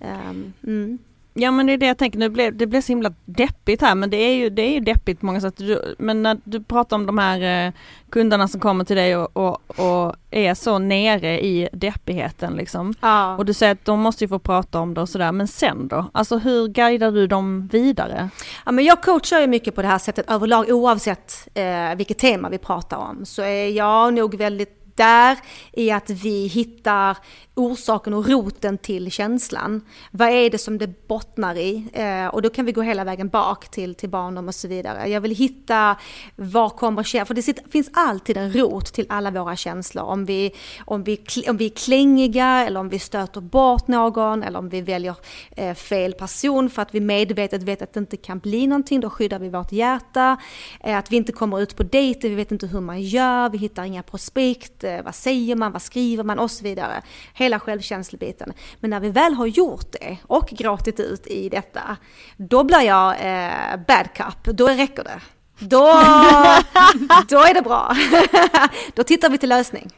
[0.00, 0.98] Um, mm.
[1.40, 3.94] Ja men det är det jag tänker, nu blev, det blev så himla deppigt här
[3.94, 5.56] men det är ju, det är ju deppigt på många sätt.
[5.56, 7.72] Du, men när du pratar om de här eh,
[8.10, 12.94] kunderna som kommer till dig och, och, och, är så nere i deppigheten liksom.
[13.00, 13.36] Ja.
[13.36, 15.88] Och du säger att de måste ju få prata om det och sådär, men sen
[15.88, 16.10] då?
[16.12, 18.28] Alltså hur guidar du dem vidare?
[18.66, 22.48] Ja, men jag coachar ju mycket på det här sättet överlag oavsett eh, vilket tema
[22.48, 23.24] vi pratar om.
[23.24, 25.36] Så är jag nog väldigt där
[25.72, 27.16] i att vi hittar
[27.58, 29.80] orsaken och roten till känslan.
[30.10, 31.84] Vad är det som det bottnar i?
[31.92, 35.08] Eh, och då kan vi gå hela vägen bak till, till barndom och så vidare.
[35.08, 35.96] Jag vill hitta
[36.36, 40.04] var kommer känslor, för det sitter, finns alltid en rot till alla våra känslor.
[40.04, 40.52] Om vi,
[40.84, 44.80] om, vi, om vi är klängiga eller om vi stöter bort någon eller om vi
[44.80, 45.16] väljer
[45.56, 49.10] eh, fel person för att vi medvetet vet att det inte kan bli någonting, då
[49.10, 50.36] skyddar vi vårt hjärta.
[50.80, 53.58] Eh, att vi inte kommer ut på dejter, vi vet inte hur man gör, vi
[53.58, 57.02] hittar inga prospekt, vad säger man, vad skriver man och så vidare
[57.34, 58.52] hela självkänslebiten.
[58.80, 61.96] Men när vi väl har gjort det och gråtit ut i detta,
[62.36, 65.20] då blir jag eh, bad cup, då räcker det.
[65.58, 65.84] Då,
[67.28, 67.96] då är det bra.
[68.94, 69.90] då tittar vi till lösning.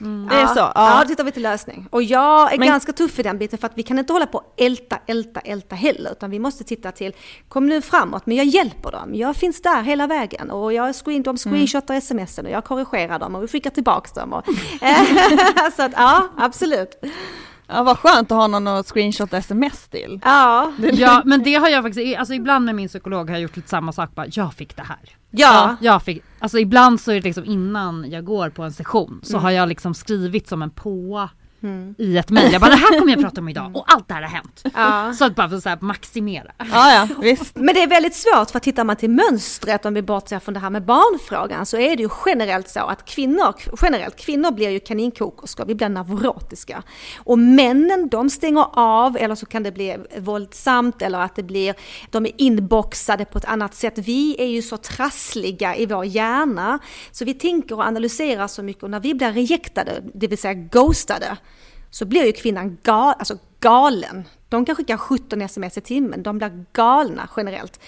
[0.00, 0.28] Mm.
[0.28, 0.58] Det är så?
[0.60, 0.72] Ja.
[0.74, 1.88] ja, då tittar vi till lösning.
[1.90, 4.26] Och jag är Men- ganska tuff i den biten för att vi kan inte hålla
[4.26, 6.12] på och älta, älta, älta heller.
[6.12, 7.12] Utan vi måste titta till,
[7.48, 9.14] kom nu framåt, men jag hjälper dem.
[9.14, 10.50] Jag finns där hela vägen.
[10.50, 14.32] Och jag screen, de screenshotar smsen och jag korrigerar dem och vi skickar tillbaks dem.
[14.32, 14.44] Och,
[15.76, 16.90] så att ja, absolut.
[17.68, 20.20] Ja vad skönt att ha någon att screenshot sms till.
[20.24, 23.56] Ja, Ja men det har jag faktiskt, alltså ibland med min psykolog har jag gjort
[23.56, 25.16] lite samma sak bara, jag fick det här.
[25.30, 25.76] ja.
[25.80, 29.38] Jag fick, alltså ibland så är det liksom innan jag går på en session så
[29.38, 30.70] har jag liksom skrivit som en
[31.60, 32.52] på i ett mejl.
[32.52, 34.62] Jag bara det här kommer jag prata om idag och allt det här har hänt.
[34.74, 35.12] ja.
[35.12, 36.52] Så att bara för att maximera.
[36.58, 37.56] Ja ja, visst.
[37.56, 40.60] Men det är väldigt svårt för tittar man till mönstret om vi bortser från det
[40.60, 44.80] här med barnfrågan så är det ju generellt så att kvinnor, generellt, kvinnor blir ju
[44.80, 46.82] kaninkokerskor, vi blir neurotiska.
[47.18, 51.74] Och männen de stänger av eller så kan det bli våldsamt eller att det blir,
[52.10, 53.98] de är inboxade på ett annat sätt.
[53.98, 56.78] Vi är ju så trassliga i vår hjärna
[57.10, 60.54] så vi tänker och analyserar så mycket och när vi blir rejectade, det vill säga
[60.54, 61.36] ghostade,
[61.90, 64.24] så blir ju kvinnan gal, alltså galen.
[64.48, 67.80] De kan skicka 17 sms i timmen, de blir galna generellt.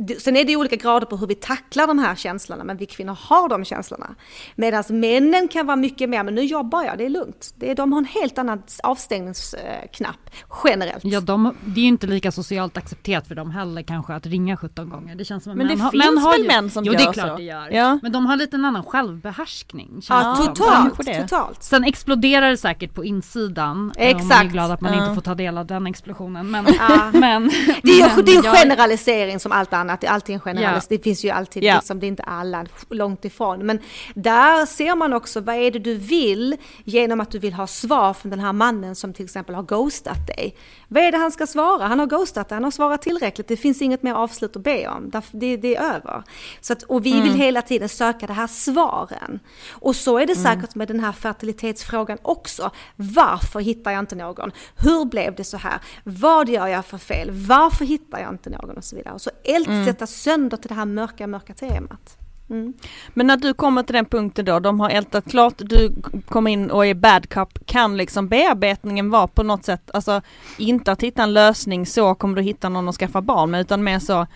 [0.00, 2.86] Det- Sen är det olika grader på hur vi tacklar de här känslorna, men vi
[2.86, 4.14] kvinnor har de känslorna.
[4.56, 7.54] Medan männen kan vara mycket mer, men nu jobbar jag, det är lugnt.
[7.56, 10.30] Det är, de har en helt annan avstängningsknapp
[10.64, 11.04] generellt.
[11.04, 14.56] Ja, de, det är ju inte lika socialt accepterat för dem heller kanske att ringa
[14.56, 15.14] 17 gånger.
[15.14, 16.84] Det känns som att Men det män, har- finns män har väl ju, män som
[16.84, 17.36] jo, gör det är klart så?
[17.36, 17.68] det gör.
[17.72, 17.98] Ja.
[18.02, 20.00] Men de har lite en annan självbehärskning.
[20.08, 21.22] Ja, det totalt, det.
[21.22, 21.62] totalt.
[21.62, 23.92] Sen exploderar det säkert på insidan.
[23.96, 24.50] eh, Och man är Exakt.
[24.52, 25.02] glad att man Ja.
[25.02, 26.50] inte får ta del av den explosionen.
[26.50, 27.10] Men, Ja.
[27.12, 27.50] men,
[27.82, 30.86] Det är ju det är generalisering som allt annat, det är alltid en generalis.
[30.90, 30.96] Ja.
[30.96, 31.74] Det finns ju alltid, Ja.
[31.74, 33.66] liksom, det är inte alla, långt ifrån.
[33.66, 33.78] Men
[34.14, 38.14] där ser man också, vad är det du vill genom att du vill ha svar
[38.14, 40.54] från den här mannen som till exempel har ghostat dig.
[40.88, 41.86] Vad är det han ska svara?
[41.86, 44.88] Han har ghostat dig, han har svarat tillräckligt, det finns inget mer avslut att be
[44.88, 45.10] om.
[45.32, 46.22] Det, det är över.
[46.60, 49.40] Så att, och vi vill hela tiden söka de här svaren.
[49.70, 52.70] Och så är det säkert med den här fertilitetsfrågan också.
[52.96, 54.52] Varför hittar jag inte någon?
[54.76, 55.80] Hur blev det så här?
[56.04, 57.30] Vad gör jag för fel?
[57.30, 58.76] Varför hittar jag inte någon?
[58.76, 59.14] Och så vidare.
[59.14, 59.30] Och så
[59.78, 62.18] ältsätta sönder till det här mörka, mörka temat.
[62.50, 62.72] Mm.
[63.08, 65.94] Men när du kommer till den punkten då, de har ältat klart, du
[66.28, 70.20] kommer in och är bad cup, kan liksom bearbetningen vara på något sätt, alltså
[70.58, 73.84] inte att hitta en lösning så kommer du hitta någon att skaffa barn med utan
[73.84, 74.26] mer så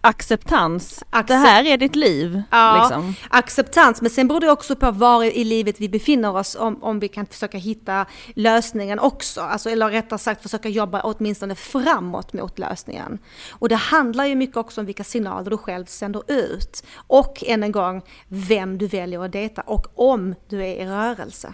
[0.00, 2.42] acceptans, Accept- det här är ditt liv.
[2.50, 3.14] Ja, Liksom.
[3.30, 4.00] acceptans.
[4.02, 7.08] Men sen beror det också på var i livet vi befinner oss om, om vi
[7.08, 9.40] kan försöka hitta lösningen också.
[9.40, 13.18] Alltså, eller rättare sagt försöka jobba åtminstone framåt mot lösningen.
[13.50, 16.82] Och det handlar ju mycket också om vilka signaler du själv sänder ut.
[16.96, 21.52] Och än en gång, vem du väljer att dejta och om du är i rörelse.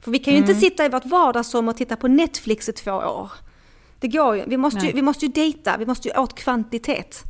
[0.00, 2.90] För vi kan ju inte sitta i vårt vardagsrum och titta på Netflix i två
[2.92, 3.30] år.
[4.00, 4.44] Det går ju.
[4.46, 4.94] Vi måste ju, Nej.
[4.94, 7.22] vi måste ju dejta, vi måste ju åt kvantitet.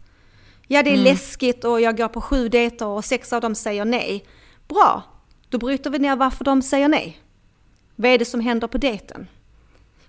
[0.68, 3.84] Ja, det är läskigt och jag går på sju dejter och sex av dem säger
[3.84, 4.24] nej.
[4.68, 5.02] Bra,
[5.48, 7.20] då bryter vi ner varför de säger nej.
[7.96, 9.28] Vad är det som händer på dejten?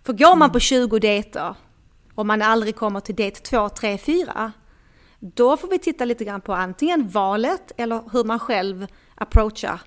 [0.04, 1.56] För går man på 20 dejter
[2.16, 4.52] och man aldrig kommer till dejt 2, 3, 4,
[5.20, 9.82] då får vi titta lite grann på antingen valet eller hur man själv approachar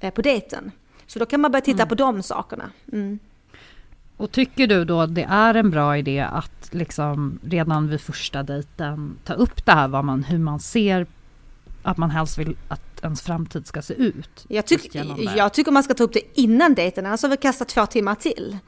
[0.00, 0.72] eh, på dejten.
[1.06, 2.70] Så då kan man börja titta på de sakerna.
[2.92, 3.18] Mm.
[4.22, 9.18] Och tycker du då det är en bra idé att liksom redan vid första dejten
[9.24, 11.06] ta upp det här vad man, hur man ser
[11.82, 14.44] att man helst vill att ens framtid ska se ut?
[14.48, 14.94] Jag, tyck,
[15.36, 18.14] jag tycker man ska ta upp det innan dejten, annars har vi kastat två timmar
[18.14, 18.58] till.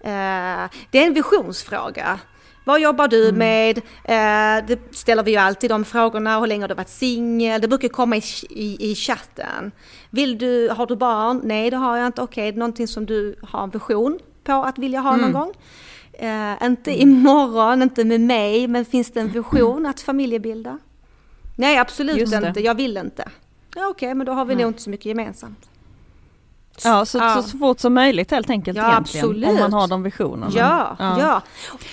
[0.00, 2.18] Eh, det är en visionsfråga.
[2.64, 3.38] Vad jobbar du mm.
[3.38, 3.78] med?
[4.04, 6.40] Eh, det ställer vi ju alltid de frågorna.
[6.40, 7.60] Hur länge har du varit singel?
[7.60, 9.72] Det brukar komma i, i, i chatten.
[10.10, 11.40] Vill du, har du barn?
[11.44, 12.22] Nej, det har jag inte.
[12.22, 15.20] Okej, okay, någonting som du har en vision på att vilja ha mm.
[15.20, 15.52] någon gång.
[16.12, 17.08] Eh, inte mm.
[17.08, 20.78] imorgon, inte med mig, men finns det en vision att familjebilda?
[21.56, 22.60] Nej, absolut inte.
[22.60, 23.30] Jag vill inte.
[23.74, 25.68] Ja, Okej, okay, men då har vi nog inte så mycket gemensamt.
[26.84, 27.42] Ja, så, ja.
[27.42, 29.26] så fort som möjligt helt enkelt ja, egentligen.
[29.26, 29.48] Absolut.
[29.48, 30.52] Om man har de visionerna.
[30.54, 31.42] Ja, ja, ja.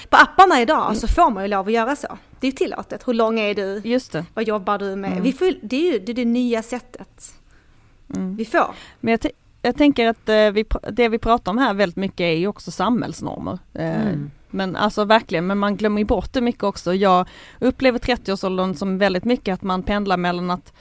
[0.10, 2.18] På apparna idag så får man ju lov att göra så.
[2.40, 3.08] Det är tillåtet.
[3.08, 3.82] Hur lång är du?
[3.84, 4.26] Just det.
[4.34, 5.12] Vad jobbar du med?
[5.12, 5.24] Mm.
[5.24, 7.34] Vi får, det är ju det, är det nya sättet.
[8.16, 8.36] Mm.
[8.36, 8.76] Vi får.
[9.00, 9.32] Men jag,
[9.62, 12.72] jag tänker att eh, vi, det vi pratar om här väldigt mycket är ju också
[12.72, 13.60] samhällsnormer.
[13.74, 14.32] Eh, mm.
[14.50, 16.94] Men alltså verkligen, men man glömmer bort det mycket också.
[16.94, 17.28] Jag
[17.60, 20.74] upplever 30-årsåldern som väldigt mycket att man pendlar mellan att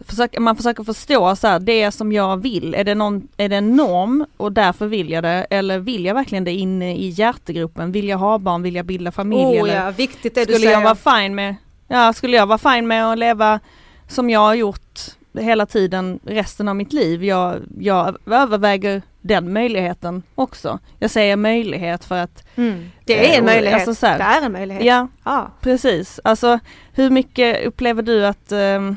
[0.00, 3.56] försöka, man försöker förstå så här, det som jag vill, är det, någon, är det
[3.56, 5.46] en norm och därför vill jag det?
[5.50, 7.92] Eller vill jag verkligen det inne i hjärtegruppen?
[7.92, 8.62] Vill jag ha barn?
[8.62, 9.42] Vill jag bilda familj?
[9.42, 10.72] Oh, eller ja, viktigt det skulle du säger.
[10.72, 11.56] jag vara fine med,
[11.88, 13.60] ja, skulle jag vara fine med att leva
[14.08, 15.00] som jag har gjort
[15.34, 17.24] hela tiden resten av mitt liv?
[17.24, 20.78] Jag, jag överväger den möjligheten också.
[20.98, 22.90] Jag säger möjlighet för att mm.
[23.04, 24.84] Det är en möjlighet, alltså här, det är en möjlighet.
[24.84, 26.20] Ja, ja, precis.
[26.24, 26.58] Alltså
[26.92, 28.96] hur mycket upplever du att um,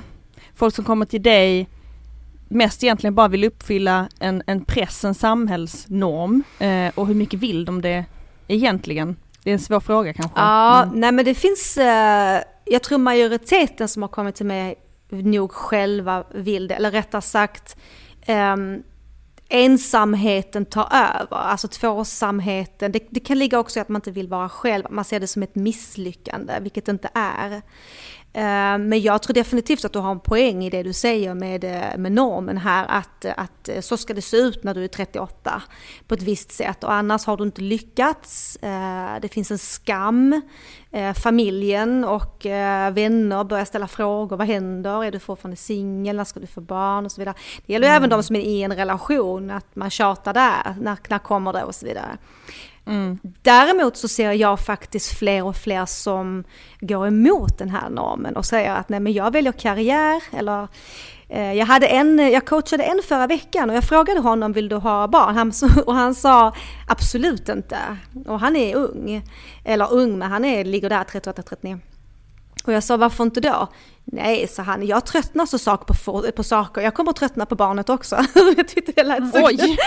[0.56, 1.68] folk som kommer till dig
[2.50, 7.66] mest egentligen bara vill uppfylla en, en press, en samhällsnorm eh, och hur mycket vill
[7.66, 8.06] de det
[8.48, 9.16] egentligen?
[9.44, 10.40] Det är en svår fråga kanske.
[10.40, 11.00] Ja, mm.
[11.00, 14.76] nej men det finns, eh, jag tror majoriteten som har kommit till mig
[15.10, 17.78] nog själva vill det, eller rättare sagt
[18.28, 18.84] um,
[19.50, 22.92] ensamheten tar över, alltså tvåsamheten.
[22.92, 25.28] Det, det, kan ligga också i att man inte vill vara själv, man ser det
[25.28, 27.62] som ett misslyckande, vilket det inte är.
[28.38, 31.64] Eh, men jag tror definitivt att du har en poäng i det du säger med,
[31.64, 34.88] eh, med normen här, att, att eh, så ska det se ut när du är
[34.88, 35.62] 38
[36.08, 38.58] på ett visst sätt och annars har du inte lyckats.
[39.22, 40.42] Det finns en skam.
[41.16, 42.46] Familjen och
[42.92, 45.04] vänner börjar ställa frågor, vad händer?
[45.04, 46.16] Är du fortfarande singel?
[46.16, 47.06] När ska du få barn?
[47.06, 47.36] Och så vidare.
[47.66, 47.98] Det gäller mm.
[47.98, 51.64] även de som är i en relation, att man tjatar där, när, när kommer det
[51.64, 52.18] och så vidare.
[52.88, 53.20] Mm.
[53.42, 56.44] Däremot så ser jag faktiskt fler och fler som
[56.80, 60.68] går emot den här normen och säger att nej men jag väljer karriär eller
[61.30, 64.76] eh, jag, hade en, jag coachade en förra veckan och jag frågade honom vill du
[64.76, 65.36] ha barn?
[65.36, 65.54] Han,
[65.86, 66.54] och han sa
[66.88, 67.78] absolut inte.
[68.26, 69.22] Och han är ung.
[69.66, 71.80] Eller ung men han är, ligger där 38-39.
[72.66, 73.68] Och jag sa varför inte då?
[74.12, 77.56] Nej, sa han, jag tröttnar så sak på, på saker, jag kommer att tröttna på
[77.56, 78.16] barnet också.
[78.58, 79.46] jag tyckte det lät så...
[79.46, 79.78] Oj!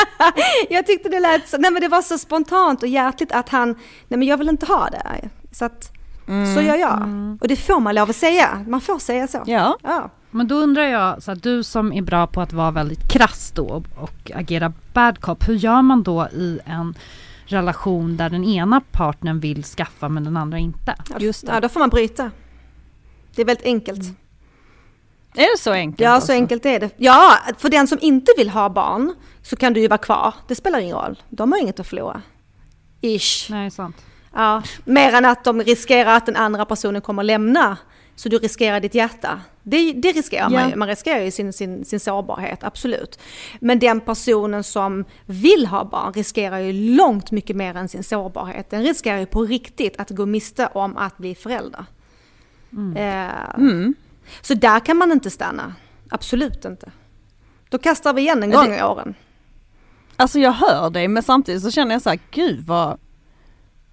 [0.70, 3.68] jag tyckte det lät så, nej men det var så spontant och hjärtligt att han,
[4.08, 5.28] nej men jag vill inte ha det.
[5.52, 5.92] Så att,
[6.28, 6.54] mm.
[6.54, 6.96] så gör jag.
[6.96, 7.38] Mm.
[7.40, 9.42] Och det får man lov att säga, man får säga så.
[9.46, 9.76] Ja.
[9.82, 10.10] ja.
[10.30, 13.52] Men då undrar jag, så här, du som är bra på att vara väldigt krass
[13.54, 16.94] då och agera bad cop, hur gör man då i en
[17.46, 20.94] relation där den ena partnern vill skaffa men den andra inte.
[21.18, 21.52] Just det.
[21.52, 22.30] Ja, då får man bryta.
[23.38, 24.02] Det är väldigt enkelt.
[24.02, 24.16] Mm.
[25.34, 26.00] Är det så enkelt?
[26.00, 26.26] Ja, alltså?
[26.26, 26.90] så enkelt är det.
[26.96, 30.34] Ja, för den som inte vill ha barn så kan du ju vara kvar.
[30.48, 31.22] Det spelar ingen roll.
[31.28, 32.22] De har inget att förlora.
[33.00, 33.50] Ish.
[33.50, 33.96] Nej, sant.
[34.34, 37.76] Ja, mer än att de riskerar att den andra personen kommer lämna
[38.16, 39.40] så du riskerar ditt hjärta.
[39.62, 40.68] Det, det riskerar yeah.
[40.68, 43.20] man Man riskerar ju sin, sin, sin sårbarhet, absolut.
[43.60, 48.70] Men den personen som vill ha barn riskerar ju långt mycket mer än sin sårbarhet.
[48.70, 51.84] Den riskerar ju på riktigt att gå miste om att bli förälder.
[52.72, 52.96] Mm.
[52.96, 53.94] Eh, mm.
[54.40, 55.74] Så där kan man inte stanna.
[56.10, 56.90] Absolut inte.
[57.68, 59.14] Då kastar vi igen en gång i åren.
[60.16, 62.98] Alltså jag hör dig men samtidigt så känner jag så här, gud vad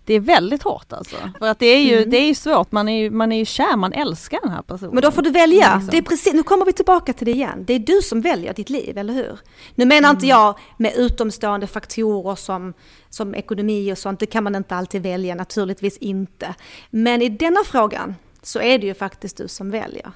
[0.05, 1.15] det är väldigt hårt alltså.
[1.39, 2.09] För att det är ju, mm.
[2.09, 4.61] det är ju svårt, man är ju, man är ju kär, man älskar den här
[4.61, 4.93] personen.
[4.93, 5.75] Men då får du välja.
[5.75, 5.91] Liksom.
[5.91, 7.63] Det är precis, nu kommer vi tillbaka till det igen.
[7.67, 9.39] Det är du som väljer ditt liv, eller hur?
[9.75, 10.17] Nu menar mm.
[10.17, 12.73] inte jag med utomstående faktorer som,
[13.09, 16.55] som ekonomi och sånt, det kan man inte alltid välja, naturligtvis inte.
[16.89, 20.11] Men i denna frågan så är det ju faktiskt du som väljer.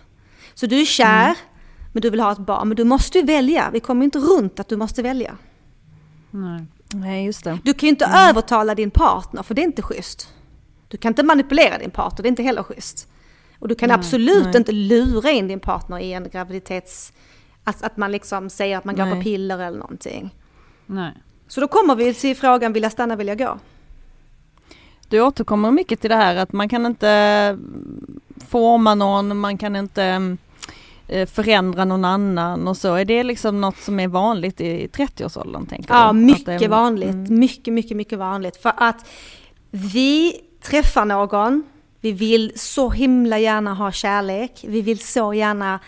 [0.53, 1.35] Så du är kär, mm.
[1.93, 3.69] men du vill ha ett barn, men du måste ju välja.
[3.73, 5.37] Vi kommer inte runt att du måste välja.
[6.31, 6.65] Nej.
[6.93, 7.59] Nej, just det.
[7.63, 8.29] Du kan ju inte mm.
[8.29, 10.33] övertala din partner, för det är inte schysst.
[10.87, 13.07] Du kan inte manipulera din partner, det är inte heller schysst.
[13.59, 14.57] Och du kan nej, absolut nej.
[14.57, 17.13] inte lura in din partner i en graviditets...
[17.63, 20.35] Att, att man liksom säger att man går på piller eller någonting.
[20.85, 21.13] Nej.
[21.47, 23.59] Så då kommer vi till frågan, vill jag stanna, vill jag gå?
[25.09, 27.57] Du återkommer mycket till det här att man kan inte
[28.47, 30.37] forma någon, man kan inte
[31.11, 32.95] Eh, förändra någon annan och så.
[32.95, 35.65] Är det liksom något som är vanligt i 30-årsåldern?
[35.65, 36.19] Tänker ja, du?
[36.19, 36.67] mycket är...
[36.67, 37.09] vanligt.
[37.09, 37.39] Mm.
[37.39, 38.57] Mycket, mycket, mycket vanligt.
[38.57, 39.09] För att
[39.71, 41.63] vi träffar någon,
[42.01, 45.79] vi vill så himla gärna ha kärlek, vi vill så gärna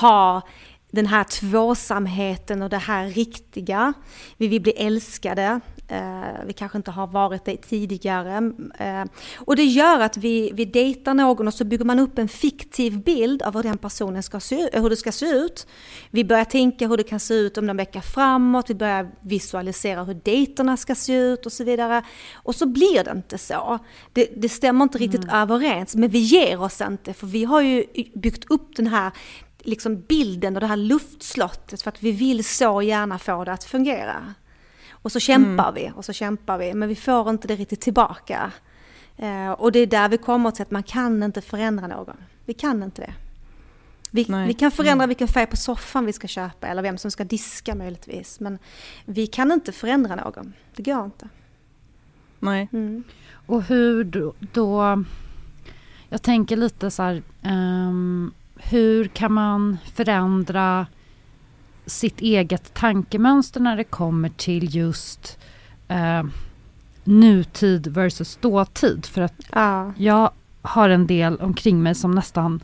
[0.00, 0.42] ha
[0.90, 3.92] den här tvåsamheten och det här riktiga.
[4.36, 5.60] Vi vill bli älskade.
[5.92, 8.52] Eh, vi kanske inte har varit det tidigare.
[8.78, 9.04] Eh,
[9.38, 13.02] och det gör att vi, vi dejtar någon och så bygger man upp en fiktiv
[13.02, 15.66] bild av hur den personen ska se, hur det ska se ut.
[16.10, 20.04] Vi börjar tänka hur det kan se ut om någon vecka framåt, vi börjar visualisera
[20.04, 22.02] hur dejterna ska se ut och så vidare.
[22.34, 23.78] Och så blir det inte så.
[24.12, 25.36] Det, det stämmer inte riktigt mm.
[25.36, 27.84] överens, men vi ger oss inte för vi har ju
[28.14, 29.12] byggt upp den här
[29.58, 33.64] liksom bilden och det här luftslottet för att vi vill så gärna få det att
[33.64, 34.34] fungera.
[35.02, 35.74] Och så kämpar mm.
[35.74, 38.52] vi och så kämpar vi men vi får inte det riktigt tillbaka.
[39.16, 42.16] Eh, och det är där vi kommer till att man kan inte förändra någon.
[42.44, 43.14] Vi kan inte det.
[44.10, 45.08] Vi, vi kan förändra mm.
[45.08, 48.40] vilken färg på soffan vi ska köpa eller vem som ska diska möjligtvis.
[48.40, 48.58] Men
[49.04, 50.52] vi kan inte förändra någon.
[50.76, 51.28] Det går inte.
[52.38, 52.68] Nej.
[52.72, 53.04] Mm.
[53.46, 55.04] Och hur då, då,
[56.08, 57.22] Jag tänker lite så här.
[57.44, 60.86] Um, hur kan man förändra
[61.86, 65.38] sitt eget tankemönster när det kommer till just
[65.88, 66.22] eh,
[67.04, 69.06] nutid versus dåtid.
[69.06, 69.92] För att ja.
[69.96, 70.30] jag
[70.62, 72.60] har en del omkring mig som nästan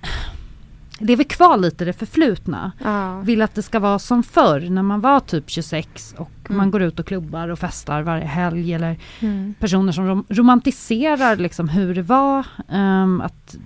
[0.98, 2.72] lever kvar lite i det förflutna.
[2.84, 3.20] Ja.
[3.20, 6.56] Vill att det ska vara som förr när man var typ 26 och mm.
[6.56, 8.74] man går ut och klubbar och festar varje helg.
[8.74, 9.54] Eller mm.
[9.60, 12.46] personer som rom romantiserar liksom hur det var.
[12.68, 13.56] Um, att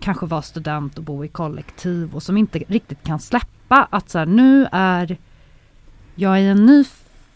[0.00, 4.18] kanske vara student och bo i kollektiv och som inte riktigt kan släppa att så
[4.18, 5.16] här, nu är
[6.14, 6.84] jag i en ny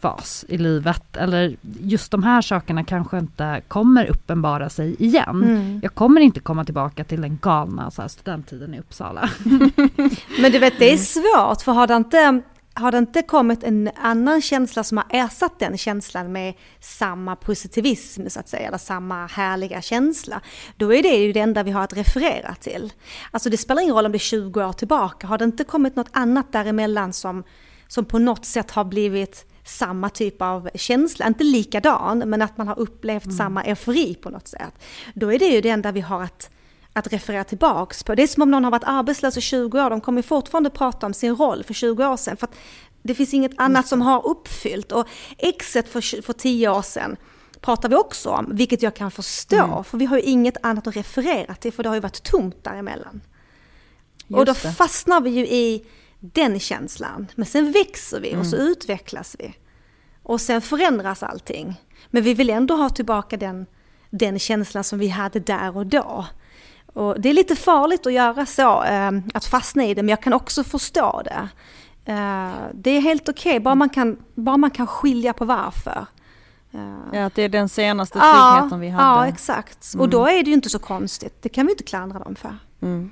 [0.01, 5.43] fas i livet eller just de här sakerna kanske inte kommer uppenbara sig igen.
[5.43, 5.80] Mm.
[5.82, 9.30] Jag kommer inte komma tillbaka till den galna så här, studenttiden i Uppsala.
[10.41, 12.43] Men du vet det är svårt för har det inte
[12.74, 18.28] har det inte kommit en annan känsla som har ersatt den känslan med samma positivism
[18.28, 20.40] så att säga, eller samma härliga känsla,
[20.76, 22.92] då är det ju det enda vi har att referera till.
[23.30, 25.96] Alltså det spelar ingen roll om det är 20 år tillbaka, har det inte kommit
[25.96, 27.44] något annat däremellan som,
[27.88, 32.68] som på något sätt har blivit samma typ av känsla, inte likadan, men att man
[32.68, 33.36] har upplevt mm.
[33.36, 34.74] samma eufori på något sätt.
[35.14, 36.50] Då är det ju det enda vi har att
[36.97, 38.14] att referera tillbaks på.
[38.14, 41.07] Det är som om någon har varit arbetslös i 20 år, de kommer fortfarande prata
[41.07, 42.36] om sin roll för 20 år sedan.
[42.36, 42.49] För
[43.03, 44.92] det finns inget annat som har uppfyllt.
[44.92, 47.16] Och exet för, för 10 år sedan
[47.61, 49.57] pratar vi också om, vilket jag kan förstå.
[49.57, 49.84] Mm.
[49.84, 52.64] För vi har ju inget annat att referera till, för det har ju varit tomt
[52.64, 53.20] däremellan.
[54.26, 54.72] Just och då det.
[54.72, 55.84] fastnar vi ju i
[56.20, 57.26] den känslan.
[57.34, 58.40] Men sen växer vi mm.
[58.40, 58.68] och så mm.
[58.68, 59.55] utvecklas vi.
[60.22, 61.80] Och sen förändras allting.
[62.11, 63.66] Men vi vill ändå ha tillbaka den,
[64.11, 66.26] den känslan som vi hade där och då.
[66.95, 70.22] Och det är lite farligt att göra så, eh, att fastna i det, men jag
[70.22, 71.49] kan också förstå det.
[72.12, 76.07] Eh, det är helt okej, okay, bara, man kan, bara man kan skilja på varför.
[76.72, 76.80] Eh,
[77.12, 79.05] ja, att det är den senaste tryggheten ja, vi hade.
[79.05, 79.95] Ja, exakt.
[79.95, 80.03] Mm.
[80.03, 81.42] Och då är det ju inte så konstigt.
[81.42, 82.57] Det kan vi inte klandra dem för.
[82.82, 83.11] Mm.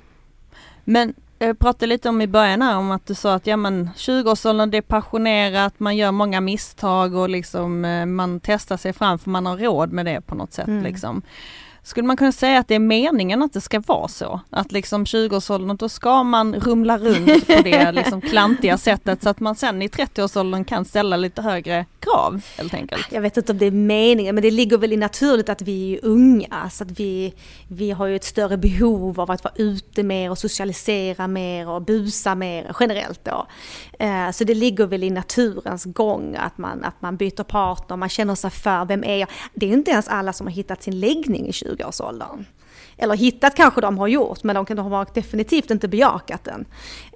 [0.83, 3.89] Men jag pratade lite om i början här om att du sa att ja men
[3.97, 7.81] 20-årsåldern det är passionerat, man gör många misstag och liksom
[8.15, 10.83] man testar sig fram för man har råd med det på något sätt mm.
[10.83, 11.21] liksom.
[11.85, 14.41] Skulle man kunna säga att det är meningen att det ska vara så?
[14.49, 19.39] Att liksom 20-årsåldern, då ska man rumla runt på det liksom klantiga sättet så att
[19.39, 23.07] man sen i 30-årsåldern kan ställa lite högre krav helt enkelt.
[23.11, 25.93] Jag vet inte om det är meningen, men det ligger väl i naturligt att vi
[25.93, 27.33] är unga, så att vi,
[27.67, 31.81] vi har ju ett större behov av att vara ute mer och socialisera mer och
[31.81, 33.47] busa mer generellt då.
[33.99, 38.09] Eh, så det ligger väl i naturens gång att man, att man byter partner, man
[38.09, 39.29] känner sig för, vem är jag?
[39.53, 42.45] Det är inte ens alla som har hittat sin läggning i 20 20-årsåldern.
[42.97, 46.65] Eller hittat kanske de har gjort, men de, de har definitivt inte bejakat den.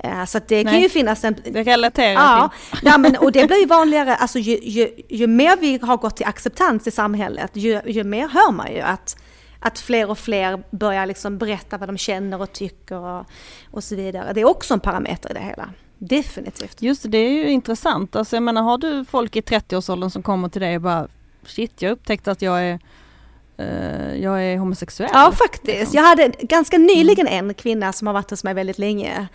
[0.03, 1.35] Eh, så det Nej, kan ju finnas en...
[1.51, 2.79] Det relaterar ja, till.
[2.87, 6.15] ja, men, och det blir ju vanligare, alltså ju, ju, ju mer vi har gått
[6.15, 9.17] till acceptans i samhället, ju, ju mer hör man ju att
[9.59, 13.25] att fler och fler börjar liksom berätta vad de känner och tycker och,
[13.71, 14.33] och så vidare.
[14.33, 15.69] Det är också en parameter i det hela.
[15.97, 16.81] Definitivt.
[16.81, 18.15] Just det, det är ju intressant.
[18.15, 21.07] Alltså jag menar, har du folk i 30-årsåldern som kommer till dig och bara
[21.45, 22.79] Shit, jag upptäckte att jag är
[24.21, 25.09] jag är homosexuell.
[25.13, 25.79] Ja faktiskt.
[25.79, 25.97] Liksom.
[25.97, 27.49] Jag hade ganska nyligen mm.
[27.49, 29.27] en kvinna som har varit hos mig väldigt länge.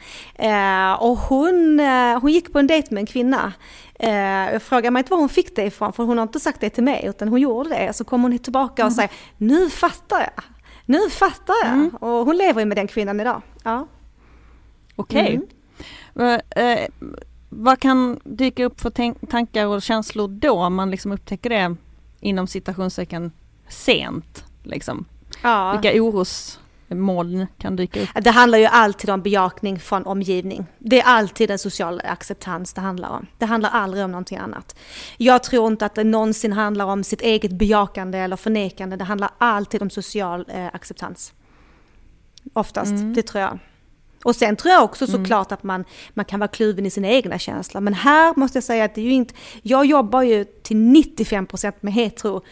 [0.42, 3.52] Uh, och hon, uh, hon gick på en dejt med en kvinna.
[4.52, 6.70] jag frågar mig inte var hon fick det ifrån för hon har inte sagt det
[6.70, 7.92] till mig utan hon gjorde det.
[7.92, 8.94] Så kom hon tillbaka och mm.
[8.94, 10.44] säger nu fattar jag.
[10.86, 11.72] Nu fattar jag.
[11.72, 11.90] Mm.
[12.00, 13.42] Och hon lever ju med den kvinnan idag.
[13.64, 13.86] Ja.
[14.96, 15.40] Okej.
[16.16, 16.38] Okay.
[16.54, 16.80] Mm.
[17.48, 21.76] vad kan dyka upp för tankar och känslor då om man liksom upptäcker det
[22.20, 23.32] inom citationstecken
[23.72, 24.44] sent.
[24.62, 25.04] Liksom.
[25.42, 25.72] Ja.
[25.72, 28.08] Vilka orosmoln kan dyka upp?
[28.14, 30.66] Det handlar ju alltid om bejakning från omgivning.
[30.78, 33.26] Det är alltid en social acceptans det handlar om.
[33.38, 34.76] Det handlar aldrig om någonting annat.
[35.16, 38.96] Jag tror inte att det någonsin handlar om sitt eget bejakande eller förnekande.
[38.96, 41.32] Det handlar alltid om social eh, acceptans.
[42.52, 43.14] Oftast, mm.
[43.14, 43.58] det tror jag.
[44.24, 47.38] Och sen tror jag också såklart att man, man kan vara kluven i sina egna
[47.38, 47.80] känslor.
[47.80, 51.72] Men här måste jag säga att det är ju inte, jag jobbar ju till 95%
[51.80, 52.42] med hetero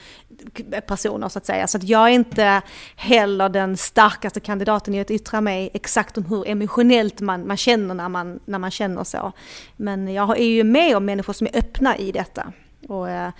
[0.87, 1.67] personer så att säga.
[1.67, 2.63] Så att jag är inte
[2.97, 7.95] heller den starkaste kandidaten i att yttra mig exakt om hur emotionellt man, man känner
[7.95, 9.33] när man, när man känner så.
[9.77, 12.53] Men jag är ju med om människor som är öppna i detta.
[12.89, 13.31] Och eh,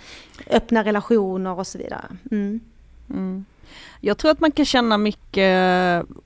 [0.49, 2.05] öppna relationer och så vidare.
[2.31, 2.59] Mm.
[3.09, 3.45] Mm.
[3.99, 6.21] Jag tror att man kan känna mycket mm,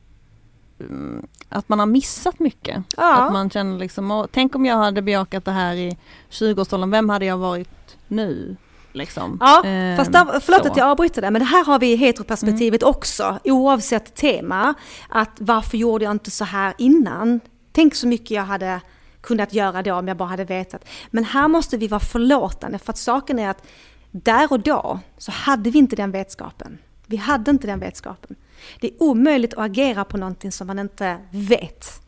[1.50, 2.84] att man har missat mycket.
[2.98, 3.16] Ja.
[3.16, 5.98] Att man känner liksom, "Åh, tänk om jag hade bejakat det här i
[6.30, 8.56] 20-årsåldern, vem hade jag varit nu?
[8.92, 9.38] Liksom.
[9.42, 10.72] Ja, Eh, fast där, förlåt så.
[10.72, 14.74] att jag avbryter det, men det här har vi heteroperspektivet också, oavsett tema.
[15.10, 17.40] Att varför gjorde jag inte så här innan?
[17.72, 18.82] Tänk så mycket jag hade
[19.22, 20.86] kunnat göra då om jag bara hade vetat.
[21.12, 23.64] Men här måste vi vara förlåtande, för att saken är att
[24.12, 26.78] där och då så hade vi inte den vetskapen.
[27.06, 28.36] Vi hade inte den vetskapen.
[28.80, 32.02] Det är omöjligt att agera på någonting som man inte vet.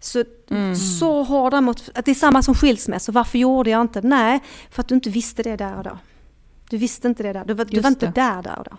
[0.00, 0.24] Så,
[0.98, 4.00] så hårda mot, att det är samma som skilsmässa, varför gjorde jag inte?
[4.00, 4.40] Nej,
[4.70, 5.98] för att du inte visste det där och då.
[6.70, 8.76] Du visste inte det där, du var, du var inte där där och då.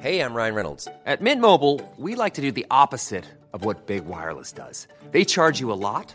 [0.00, 0.88] Hey, I'm Ryan Reynolds.
[1.04, 4.88] At Mint Mobile, we like to do the opposite of what Big Wireless does.
[5.12, 6.14] They charge you a lot,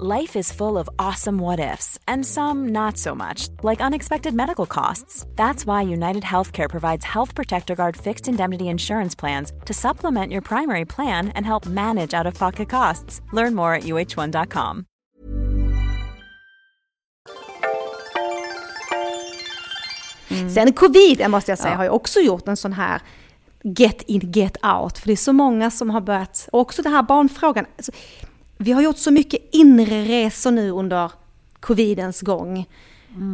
[0.00, 4.64] Life is full of awesome what ifs, and some not so much, like unexpected medical
[4.64, 5.26] costs.
[5.36, 10.40] That's why United Healthcare provides Health Protector Guard fixed indemnity insurance plans to supplement your
[10.40, 13.20] primary plan and help manage out of pocket costs.
[13.32, 14.86] Learn more at uh1.com.
[20.28, 20.50] Mm.
[20.50, 23.00] Sen covid måste jag säga har ju också gjort en sån här
[23.62, 24.98] get in, get out.
[24.98, 27.66] För det är så många som har börjat, och också den här barnfrågan.
[27.76, 27.92] Alltså,
[28.62, 31.12] vi har gjort så mycket inre resor nu under
[31.60, 32.66] covidens gång.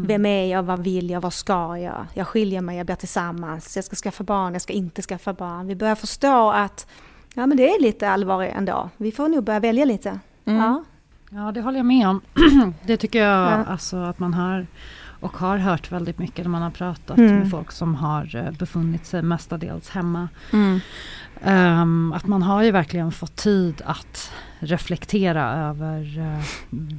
[0.06, 2.06] Vem är jag, vad vill jag, vad ska jag?
[2.14, 5.66] Jag skiljer mig, jag blir tillsammans, jag ska skaffa barn, jag ska inte skaffa barn.
[5.66, 6.86] Vi börjar förstå att
[7.34, 8.90] ja, men det är lite allvar ändå.
[8.96, 10.18] Vi får nog börja välja lite.
[10.44, 10.84] Ja.
[11.30, 12.20] Ja, det håller jag med om.
[12.86, 13.64] det tycker jag Ja.
[13.64, 14.66] alltså att man hör
[15.20, 17.36] och har hört väldigt mycket när man har pratat Mm.
[17.38, 20.28] med folk som har eh, befunnit sig mestadels hemma.
[20.52, 20.80] Mm.
[21.44, 26.44] Ehm, att man har ju verkligen fått tid att reflektera över uh,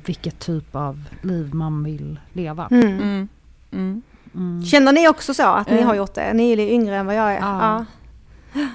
[0.05, 2.67] vilket typ av liv man vill leva.
[2.71, 2.87] Mm.
[2.87, 3.27] Mm.
[3.71, 4.01] Mm.
[4.35, 4.65] Mm.
[4.65, 5.85] Känner ni också så att ni Eh.
[5.87, 6.33] har gjort det?
[6.33, 7.39] Ni är lite yngre än vad jag är.
[7.39, 7.85] Ja.
[8.53, 8.65] Ja.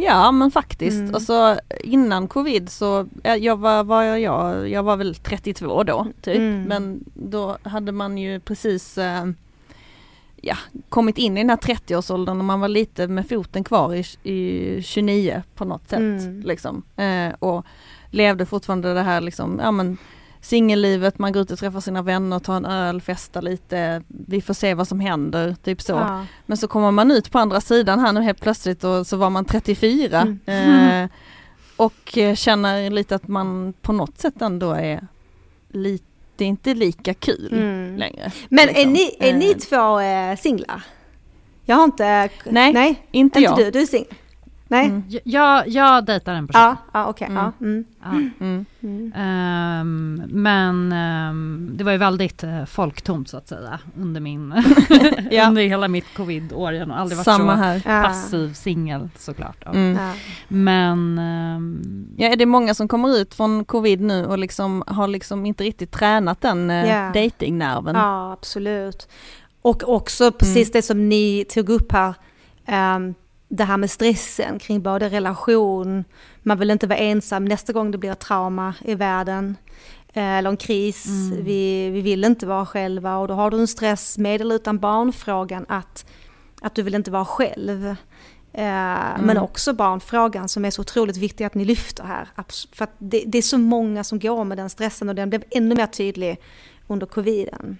[0.00, 1.14] Ja men faktiskt, Mm.
[1.14, 6.36] alltså innan covid så, ja, jag var, var jag, jag var väl 32 då typ,
[6.36, 6.62] Mm.
[6.62, 9.24] men då hade man ju precis eh,
[10.42, 10.56] ja,
[10.88, 14.82] kommit in i den här 30-årsåldern och man var lite med foten kvar i, i
[14.82, 16.40] 29 på något sätt Mm.
[16.40, 16.82] liksom.
[16.96, 17.64] Eh, och
[18.10, 19.96] levde fortfarande det här liksom, ja men
[20.40, 24.54] singellivet, man går ut och träffar sina vänner, tar en öl, festar lite, vi får
[24.54, 25.92] se vad som händer, typ så.
[25.92, 26.24] Ja.
[26.46, 29.30] Men så kommer man ut på andra sidan här nu helt plötsligt och så var
[29.30, 31.02] man 34 Mm.
[31.04, 31.10] eh,
[31.76, 35.06] och eh, känner lite att man på något sätt ändå är
[35.68, 36.04] lite,
[36.38, 37.96] det är inte lika kul Mm.
[37.96, 38.32] längre.
[38.48, 38.92] Men är liksom.
[38.92, 40.82] ni, är ni Eh, två eh, singlar?
[41.64, 42.28] Jag har inte...
[42.44, 43.56] Nej, nej inte inte jag.
[43.58, 43.70] du.
[43.70, 44.14] Du är singel?
[44.70, 44.86] Nej?
[44.86, 45.02] Mm.
[45.24, 46.62] Jag, jag dejtar en person.
[46.62, 47.26] Ja, ja okej.
[47.26, 47.36] Mm.
[47.38, 47.52] Ja.
[47.60, 47.84] Mm.
[48.02, 48.10] Ja.
[48.40, 48.66] Mm.
[48.80, 49.12] Mm.
[49.16, 54.54] Ehm, men ehm, det var ju väldigt uh, folktomt så att säga under min
[55.30, 55.48] Ja.
[55.48, 56.72] under hela mitt covid-år.
[56.72, 57.82] Jag har aldrig varit Samma så här.
[57.86, 58.02] Ja.
[58.02, 59.56] passiv singel såklart.
[59.64, 59.70] Ja.
[59.70, 59.96] Mm.
[60.02, 60.12] Ja.
[60.48, 65.08] Men ehm, Ja, är det många som kommer ut från covid nu och liksom har
[65.08, 67.10] liksom inte riktigt tränat den eh, Ja.
[67.14, 67.94] datingnerven?
[67.96, 69.08] ja, absolut.
[69.62, 72.14] Och också precis det som ni tog upp här.
[73.48, 76.04] Det här med stressen kring både relation,
[76.42, 79.56] man vill inte vara ensam nästa gång det blir ett trauma i världen.
[80.12, 81.44] eh, Eller en kris, Mm.
[81.44, 84.78] vi, vi vill inte vara själva och då har du en stress med eller utan
[84.78, 86.06] barnfrågan att,
[86.62, 87.86] att du vill inte vara själv.
[88.52, 92.28] Eh, Men också barnfrågan som är så otroligt viktig att ni lyfter här.
[92.72, 95.74] För det, det är så många som går med den stressen och den blev ännu
[95.74, 96.36] mer tydlig
[96.86, 97.78] under coviden.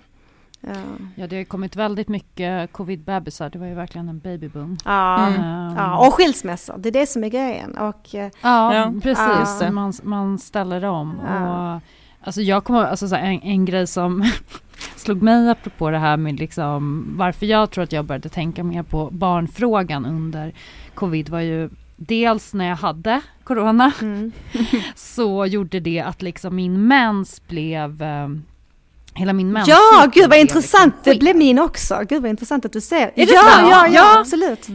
[0.60, 0.70] Ja,
[1.14, 3.50] ja, det har kommit väldigt mycket covid-bebisar.
[3.50, 4.76] Det var ju verkligen en babyboom.
[4.84, 5.40] ja, Mm.
[5.40, 7.78] Ehm, ja och skilsmässor, det är det som är grejen.
[7.78, 9.58] Och, eh, Ja, Ja, precis.
[9.62, 9.70] ja.
[9.70, 11.20] Man, man ställer om.
[11.26, 11.74] Ja.
[11.76, 11.80] Och,
[12.26, 14.24] alltså jag kommer alltså en, en grej som
[14.96, 18.82] slog mig apropå det här med liksom, varför jag tror att jag började tänka mer
[18.82, 20.52] på barnfrågan under
[20.94, 24.32] covid var ju dels när jag hade corona Mm.
[24.94, 28.28] så gjorde det att liksom min mens blev eh,
[29.18, 30.94] Hela min mens Ja, gud vad intressant.
[30.94, 32.00] liksom Det blev min också.
[32.08, 33.12] Gud vad intressant att du säger.
[33.14, 34.20] Ja, ja, ja, Ja.
[34.20, 34.68] absolut.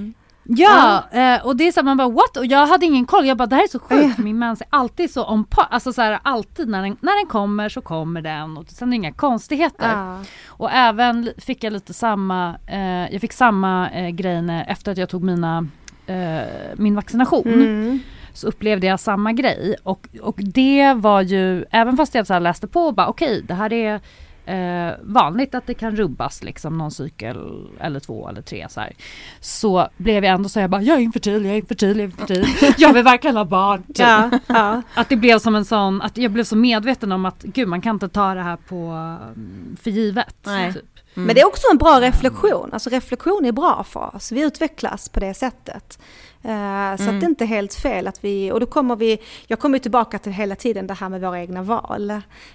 [0.45, 2.37] Ja, eh, och det är så att man bara what?
[2.37, 3.25] Och jag hade ingen koll.
[3.25, 5.67] Jag bara det här är så sjukt min mens är alltid så on par.
[5.69, 8.91] Alltså så här, alltid när den, när den kommer så kommer den och sen är
[8.91, 9.91] det inga konstigheter.
[9.93, 10.19] Ja.
[10.47, 15.09] Och även fick jag lite samma, eh, jag fick samma eh, grej efter att jag
[15.09, 15.67] tog mina,
[16.07, 16.41] eh,
[16.75, 17.47] min vaccination.
[17.47, 17.99] Mm.
[18.33, 22.39] Så upplevde jag samma grej och, och det var ju, även fast jag så här
[22.39, 24.01] läste på och bara okej det här är
[24.45, 28.93] eh, vanligt att det kan rubbas liksom någon cykel eller två eller tre så här.
[29.39, 32.05] Så blev jag ändå så jag bara jag är infertil, jag är infertil, jag är
[32.05, 32.73] infertil.
[32.77, 33.83] jag vill verkligen ha barn.
[33.83, 33.99] Typ.
[33.99, 34.81] Ja, ja.
[34.93, 37.81] Att det blev som en sån, att jag blev så medveten om att gud man
[37.81, 40.35] kan inte ta det här på mm, för givet.
[40.43, 40.73] Nej.
[40.73, 40.83] Typ.
[41.13, 42.69] Men det är också en bra reflektion.
[42.73, 44.31] Alltså reflektion är bra för oss.
[44.31, 45.99] Vi utvecklas på det sättet.
[46.45, 49.17] Eh, så att det är inte helt fel att vi, och då kommer vi,
[49.47, 52.11] jag kommer tillbaka till hela tiden det här med våra egna val.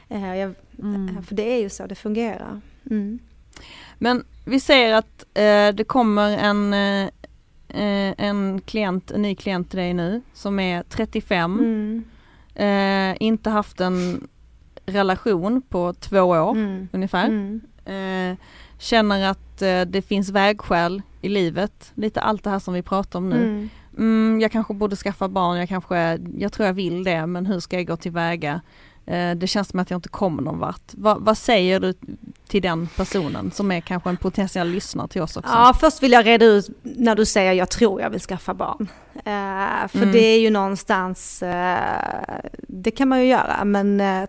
[0.09, 1.23] Eh, jag, Mm.
[1.23, 2.61] För det är ju så det fungerar.
[2.91, 3.19] Mm.
[3.99, 7.09] Men vi säger att eh, det kommer en, eh,
[7.69, 12.05] eh, en klient, en ny klient till dig nu som är 35, Mm.
[12.55, 14.29] eh, inte haft en
[14.87, 16.89] relation på två år Mm.
[16.93, 17.27] ungefär.
[17.27, 17.61] Mm.
[17.85, 18.37] Eh,
[18.79, 23.19] känner att eh, det finns vägskäl i livet, lite allt det här som vi pratar
[23.19, 23.69] om nu.
[23.99, 24.41] Mm.
[24.41, 27.77] Jag kanske borde skaffa barn, jag kanske, jag tror jag vill det men hur ska
[27.77, 28.61] jag gå tillväga?
[29.07, 30.95] Eh, det känns som att jag inte kommer någon vart.
[30.95, 31.95] Va, vad säger du
[32.49, 35.51] till den personen som är kanske en potentiell lyssnare till oss också?
[35.53, 38.89] Ja, först vill jag reda ut när du säger jag tror jag vill skaffa barn.
[39.15, 40.13] Eh, för Mm.
[40.13, 44.29] det är ju någonstans, eh, det kan man ju göra, men eh,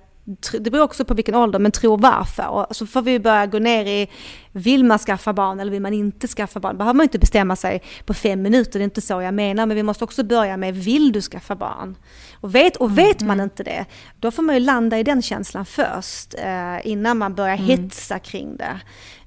[0.59, 2.47] det beror också på vilken ålder, men tro varför.
[2.47, 4.07] Och så får vi börja gå ner i,
[4.51, 6.77] vill man skaffa barn eller vill man inte skaffa barn?
[6.77, 9.75] behöver man inte bestämma sig på fem minuter, det är inte så jag menar, men
[9.75, 11.95] vi måste också börja med, vill du skaffa barn?
[12.41, 13.85] Och vet, och vet man inte det,
[14.19, 18.57] då får man ju landa i den känslan först, eh, innan man börjar hetsa kring
[18.57, 18.79] det.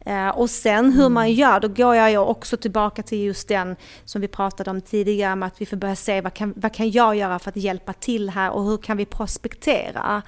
[0.07, 4.20] Eh, och sen hur man gör, då går jag också tillbaka till just den som
[4.20, 7.16] vi pratade om tidigare, med att vi får börja se vad kan, vad kan jag
[7.16, 10.22] göra för att hjälpa till här och hur kan vi prospektera?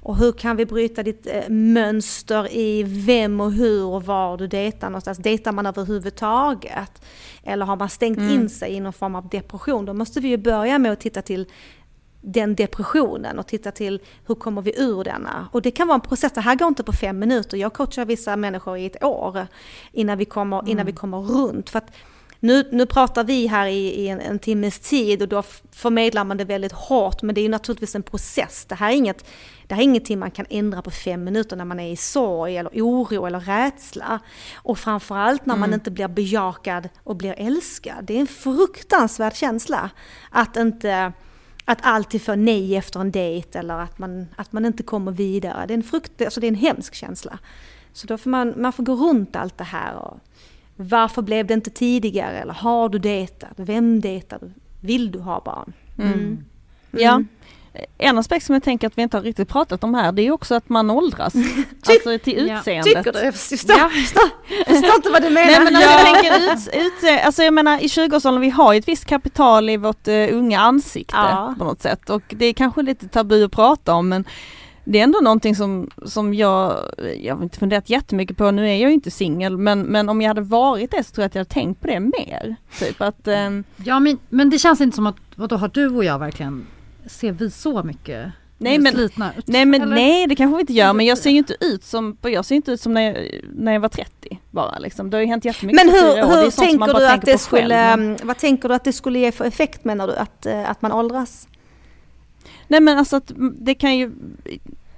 [0.00, 4.46] Och hur kan vi bryta ditt eh, mönster i vem och hur och var du
[4.46, 5.18] dejtar någonstans?
[5.18, 7.02] Dejtar man överhuvudtaget?
[7.42, 9.84] Eller har man stängt in sig i någon form av depression?
[9.84, 11.46] Då måste vi ju börja med att titta till
[12.20, 15.48] den depressionen och titta till hur kommer vi ur denna.
[15.52, 17.56] Och det kan vara en process, det här går inte på fem minuter.
[17.56, 19.46] Jag coachar vissa människor i ett år
[19.92, 21.70] innan vi kommer, innan vi kommer runt.
[21.70, 21.90] För att
[22.40, 25.42] nu, nu pratar vi här i, i en, en timmes tid och då
[25.72, 28.64] förmedlar man det väldigt hårt men det är ju naturligtvis en process.
[28.68, 29.24] Det här är inget,
[29.66, 32.56] det här är ingenting man kan ändra på fem minuter när man är i sorg
[32.56, 34.20] eller oro eller rädsla.
[34.54, 38.04] Och framförallt när man inte blir bejakad och blir älskad.
[38.04, 39.90] Det är en fruktansvärd känsla
[40.30, 41.12] att inte
[41.68, 45.66] att alltid få nej efter en dejt eller att man, att man inte kommer vidare.
[45.66, 47.38] Det är en, frukt, alltså det är en hemsk känsla.
[47.92, 49.94] Så då får man, man får gå runt allt det här.
[49.94, 50.20] Och
[50.76, 52.38] varför blev det inte tidigare?
[52.38, 53.52] Eller har du dejtat?
[53.56, 54.50] Vem dejtar du?
[54.80, 55.72] Vill du ha barn?
[55.98, 56.44] Mm.
[56.90, 57.22] Ja.
[57.98, 60.30] En aspekt som jag tänker att vi inte har riktigt pratat om här, det är
[60.30, 61.34] också att man åldras.
[61.88, 62.58] alltså till Ja.
[62.58, 62.84] utseendet.
[62.96, 63.18] Tycker du?
[63.18, 64.28] Jag förstår, förstår,
[64.66, 65.46] förstår inte vad du menar.
[65.50, 68.78] Nej men alltså, jag tänker ut, ut, alltså jag menar i 20-årsåldern, vi har ju
[68.78, 71.54] ett visst kapital i vårt uh, unga ansikte Ja.
[71.58, 74.24] på något sätt och det är kanske lite tabu att prata om men
[74.84, 76.76] det är ändå någonting som, som jag,
[77.20, 80.20] jag har inte funderat jättemycket på, nu är jag ju inte singel men, men om
[80.20, 82.56] jag hade varit det så tror jag att jag hade tänkt på det mer.
[82.78, 86.04] Typ att, ehm, Ja men, men det känns inte som att, vadå har du och
[86.04, 86.66] jag verkligen,
[87.08, 89.48] ser vi så mycket Nej, men- slitna ut?
[89.48, 89.94] nej men Eller?
[89.94, 92.54] nej det kanske vi inte gör men jag ser ju inte ut som, jag ser
[92.54, 95.10] inte ut som när jag, när jag var 30 bara liksom.
[95.10, 96.14] Det har ju hänt jättemycket Men hur.
[96.16, 98.92] Det hur man tänker du att tänker det skulle, själv, vad tänker du att det
[98.92, 100.16] skulle ge för effekt menar du?
[100.16, 101.48] Att, eh, att man åldras?
[102.68, 104.12] Nej men alltså att det kan ju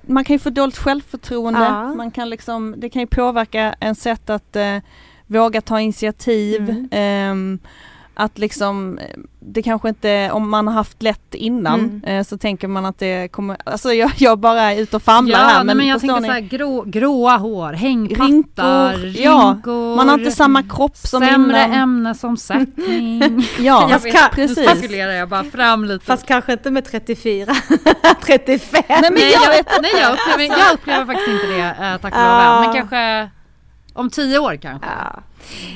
[0.03, 1.95] man kan ju få dåligt självförtroende, Ja.
[1.95, 4.77] man kan liksom, det kan ju påverka en sätt att eh,
[5.27, 6.61] våga ta initiativ.
[6.71, 6.89] Mm.
[6.91, 7.59] ehm,
[8.21, 8.99] att liksom,
[9.41, 12.05] det kanske inte, om man har haft lätt innan Mm.
[12.05, 15.39] eh, så tänker man att det kommer, alltså jag, jag bara är ute och famlar
[15.39, 16.27] ja, här men, men jag tänker ni?
[16.27, 19.53] så här, grå, gråa hår, hängpattar, Rinkor, ja.
[19.55, 21.73] rynkor, Man har inte samma kropp som sämre innan.
[21.81, 23.21] ämnesomsättning.
[23.59, 24.57] Ja, jag vet, precis.
[24.59, 26.05] Nu spekulerar jag bara fram lite.
[26.07, 27.55] Fast kanske inte med 34,
[28.27, 28.83] 35.
[28.89, 32.13] Nej men jag jag, vet nej jag, upplever, jag upplever faktiskt inte det, eh, tack
[32.15, 32.61] och lov Ja.
[32.61, 33.31] Men kanske
[34.01, 34.89] om tio år kanske.
[34.89, 35.23] Ja.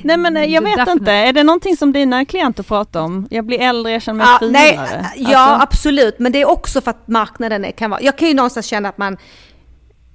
[0.03, 1.01] Nej men eh, jag vet Definitivt.
[1.01, 3.27] inte, är det någonting som dina klienter pratar om?
[3.31, 4.53] Jag blir äldre, jag känner mig Ja, finare.
[5.01, 8.19] nej, ja Alltså- absolut, men det är också för att marknaden är, kan vara, jag
[8.19, 9.17] kan ju någonstans känna att man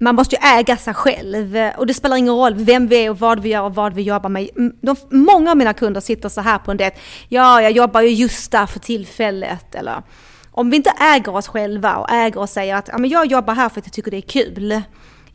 [0.02, 3.20] man måste ju äga sig själv och det spelar ingen roll vem vi är och
[3.20, 4.50] vad vi gör och vad vi jobbar med.
[4.82, 6.92] De, många av mina kunder sitter så här på en det.
[7.30, 10.04] Ja, jag jobbar ju just där för tillfället eller
[10.52, 13.54] om vi inte äger oss själva och äger och säger att ja, men jag jobbar
[13.54, 14.82] här för att jag tycker det är kul.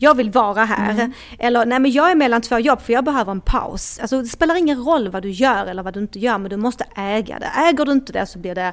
[0.05, 0.91] Jag vill vara här.
[0.91, 1.13] Mm.
[1.39, 3.99] Eller nej men jag är mellan två jobb för jag behöver en paus.
[3.99, 6.57] Alltså det spelar ingen roll vad du gör eller vad du inte gör men du
[6.57, 7.47] måste äga det.
[7.47, 8.73] Äger du inte det så blir det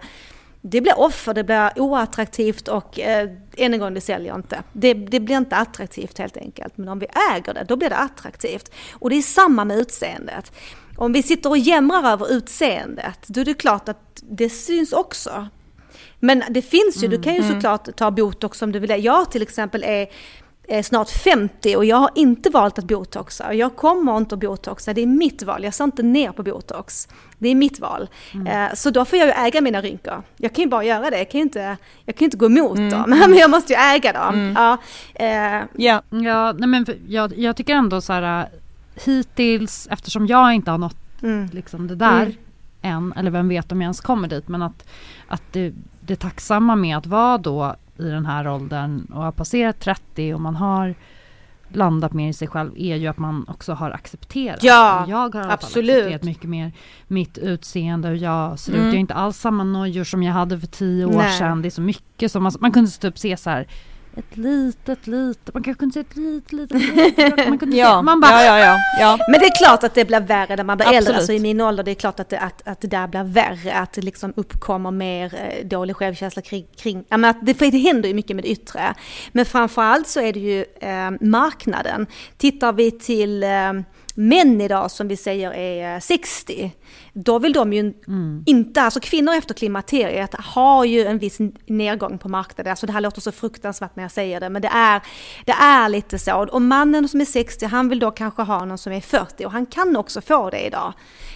[0.62, 4.64] det blir offer, det blir oattraktivt och eh, än en gång, det säljer inte.
[4.74, 6.78] Det, det, blir inte attraktivt helt enkelt.
[6.78, 8.72] Men om vi äger det, då blir det attraktivt.
[8.94, 10.52] Och det är samma med utseendet.
[10.98, 15.48] Om vi sitter och jämrar över utseendet, då är det klart att det syns också.
[16.20, 17.54] Men det finns ju, mm, du kan ju mm.
[17.54, 19.04] såklart ta botox om du vill.
[19.04, 20.08] Jag till exempel är
[20.84, 23.54] snart 50 och jag har inte valt att botoxa.
[23.54, 25.64] Jag kommer inte att botoxa, det är mitt val.
[25.64, 27.08] Jag ser inte ner på botox.
[27.38, 28.10] Det är mitt val.
[28.34, 28.48] Mm.
[28.48, 30.24] Eh, så då får jag ju äga mina rynkor.
[30.38, 32.78] Jag kan ju bara göra det, jag kan ju inte, jag kan inte gå emot
[32.78, 32.90] mm.
[32.90, 33.10] dem.
[33.20, 34.34] Men jag måste ju äga dem.
[34.34, 34.54] Mm.
[34.56, 34.78] Ja,
[35.16, 35.68] eh.
[35.76, 36.02] ja.
[36.10, 38.50] ja nej men jag, jag tycker ändå så här
[39.06, 41.50] hittills, eftersom jag inte har nått mm.
[41.52, 42.36] liksom det där mm.
[42.82, 44.88] än, eller vem vet om jag ens kommer dit, men att,
[45.28, 49.80] att det, det tacksamma med att vara då i den här åldern och har passerat
[49.80, 50.96] 30 och man har
[51.74, 54.64] landat mer i sig själv är ju att man också har accepterat.
[54.64, 55.96] Ja, jag har absolut.
[55.96, 56.72] accepterat mycket mer
[57.08, 58.82] mitt utseende och jag ser mm.
[58.82, 58.88] ut.
[58.88, 61.38] Jag har inte alls samma nojor som jag hade för tio år Nej.
[61.38, 61.62] sedan.
[61.62, 63.68] Det är så mycket som man, man kunde typ se så här
[64.16, 68.02] ett litet, litet, man kanske kunde se ett litet, litet, litet man kunde ja.
[68.02, 69.18] man bara, ja, ja, ja, ja.
[69.32, 71.08] Men det är klart att det blir värre när man blir Absolut.
[71.08, 73.24] äldre, alltså i min ålder, det är klart att det, att, att det där blir
[73.24, 77.54] värre, att det liksom uppkommer mer eh, dålig självkänsla kring, kring ja, men att det,
[77.54, 78.94] för det händer ju mycket med det yttre.
[79.32, 82.08] Men framförallt så är det ju eh, marknaden.
[82.38, 83.50] Tittar vi till eh,
[84.16, 86.70] män idag som vi säger är 60, eh,
[87.14, 88.44] då vill de ju mm.
[88.46, 92.72] inte, alltså kvinnor efter klimakteriet har ju en viss nedgång på marknaden.
[92.72, 95.02] Alltså det här låter så fruktansvärt när jag säger det, men det är,
[95.46, 96.48] det är lite så.
[96.52, 99.52] Och mannen som är 60, han vill då kanske ha någon som är 40 och
[99.52, 100.94] han kan också få det idag.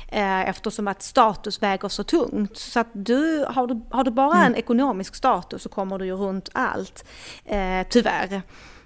[0.08, 2.58] Eh, eftersom att status väger så tungt.
[2.58, 4.46] Så att du, har, du, har du bara mm.
[4.46, 7.06] en ekonomisk status så kommer du ju runt allt,
[7.46, 8.42] eh, tyvärr.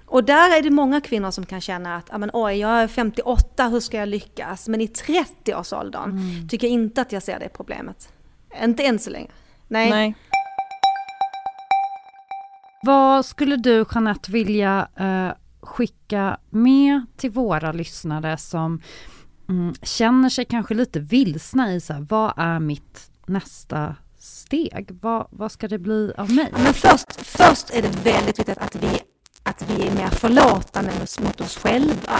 [0.09, 3.67] Och där är det många kvinnor som kan känna att, men, oj, jag är 58,
[3.67, 4.67] hur ska jag lyckas?
[4.67, 6.47] Men i 30-årsåldern mm.
[6.47, 8.13] tycker jag inte att jag ser det problemet.
[8.63, 9.29] Inte än så länge.
[9.67, 9.89] Nej.
[9.89, 10.15] Nej.
[12.81, 15.31] Vad skulle du Jeanette vilja uh,
[15.61, 18.81] skicka med till våra lyssnare som
[19.49, 24.97] mm, känner sig kanske lite vilsna i så här, vad är mitt nästa steg?
[25.01, 26.49] Vad, vad ska det bli av mig?
[26.53, 29.01] Men först, först är det väldigt viktigt att vi
[29.61, 30.91] att vi är mer förlåtande
[31.21, 32.19] mot oss själva.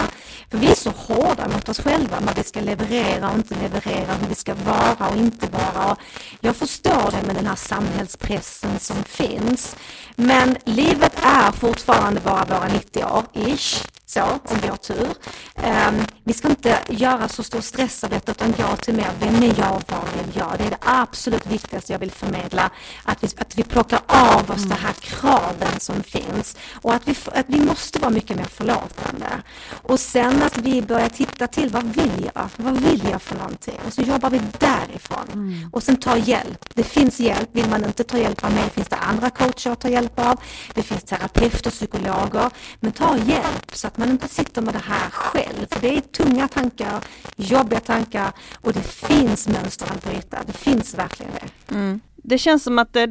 [0.50, 4.14] För vi är så hårda mot oss själva vad vi ska leverera och inte leverera,
[4.20, 5.96] hur vi ska vara och inte vara.
[6.40, 9.76] Jag förstår det med den här samhällspressen som finns.
[10.16, 15.08] Men livet är fortfarande bara våra 90 år, ish så, om vi har tur.
[15.54, 19.42] Um, vi ska inte göra så stor stress av detta utan gå till mer, vem
[19.42, 20.54] är jag vad vill jag?
[20.58, 22.70] Det är det absolut viktigaste jag vill förmedla.
[23.04, 24.68] Att vi, att vi plockar av oss mm.
[24.68, 29.42] de här kraven som finns och att vi, att vi måste vara mycket mer förlåtande.
[29.82, 32.48] Och sen att vi börjar titta till, vad vill jag?
[32.56, 33.78] Vad vill jag för någonting?
[33.86, 35.26] Och så jobbar vi därifrån.
[35.32, 35.70] Mm.
[35.72, 36.64] Och sen ta hjälp.
[36.74, 37.48] Det finns hjälp.
[37.52, 40.40] Vill man inte ta hjälp av mig finns det andra coacher att ta hjälp av.
[40.74, 42.50] Det finns terapeuter, psykologer.
[42.80, 45.66] Men ta hjälp så att man inte sitter med det här själv.
[45.70, 47.04] För det är tunga tankar,
[47.36, 50.38] jobbiga tankar och det finns mönster att bryta.
[50.46, 51.74] Det finns verkligen det.
[51.74, 52.00] Mm.
[52.22, 53.06] Det känns som att det,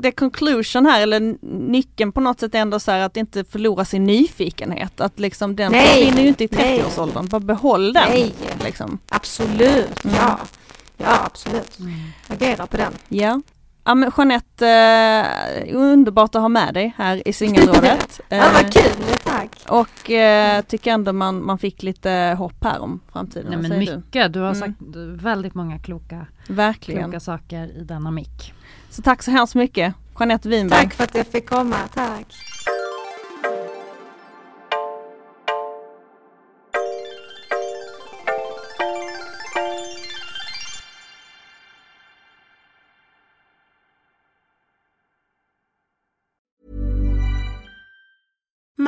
[0.00, 1.36] det conclusion här, eller
[1.70, 5.00] nyckeln på något sätt är ändå så här att inte förlora sin nyfikenhet.
[5.00, 8.08] Att liksom den försvinner ju inte i 30-årsåldern, bara behåll den.
[8.08, 8.34] Nej,
[8.64, 8.98] liksom.
[9.08, 10.16] absolut, mm.
[10.16, 10.38] ja.
[10.96, 11.78] Ja, absolut.
[11.78, 11.92] Mm.
[12.28, 12.92] Agera på den.
[13.08, 13.40] Ja.
[13.84, 14.68] Ja men Jeanette,
[15.66, 18.20] eh, underbart att ha med dig här i singelrådet.
[18.28, 19.64] ja vad eh, kul, tack.
[19.68, 23.50] Och eh, tycker ändå man, man fick lite hopp här om framtiden.
[23.50, 24.28] Nej men mycket, du?
[24.28, 24.60] du har mm.
[24.60, 24.74] sagt
[25.24, 27.02] väldigt många kloka, Verkligen.
[27.02, 28.54] kloka saker i denna mick.
[28.90, 30.80] Så tack så hemskt mycket Jeanette Winberg.
[30.82, 32.26] Tack för att jag fick komma, tack.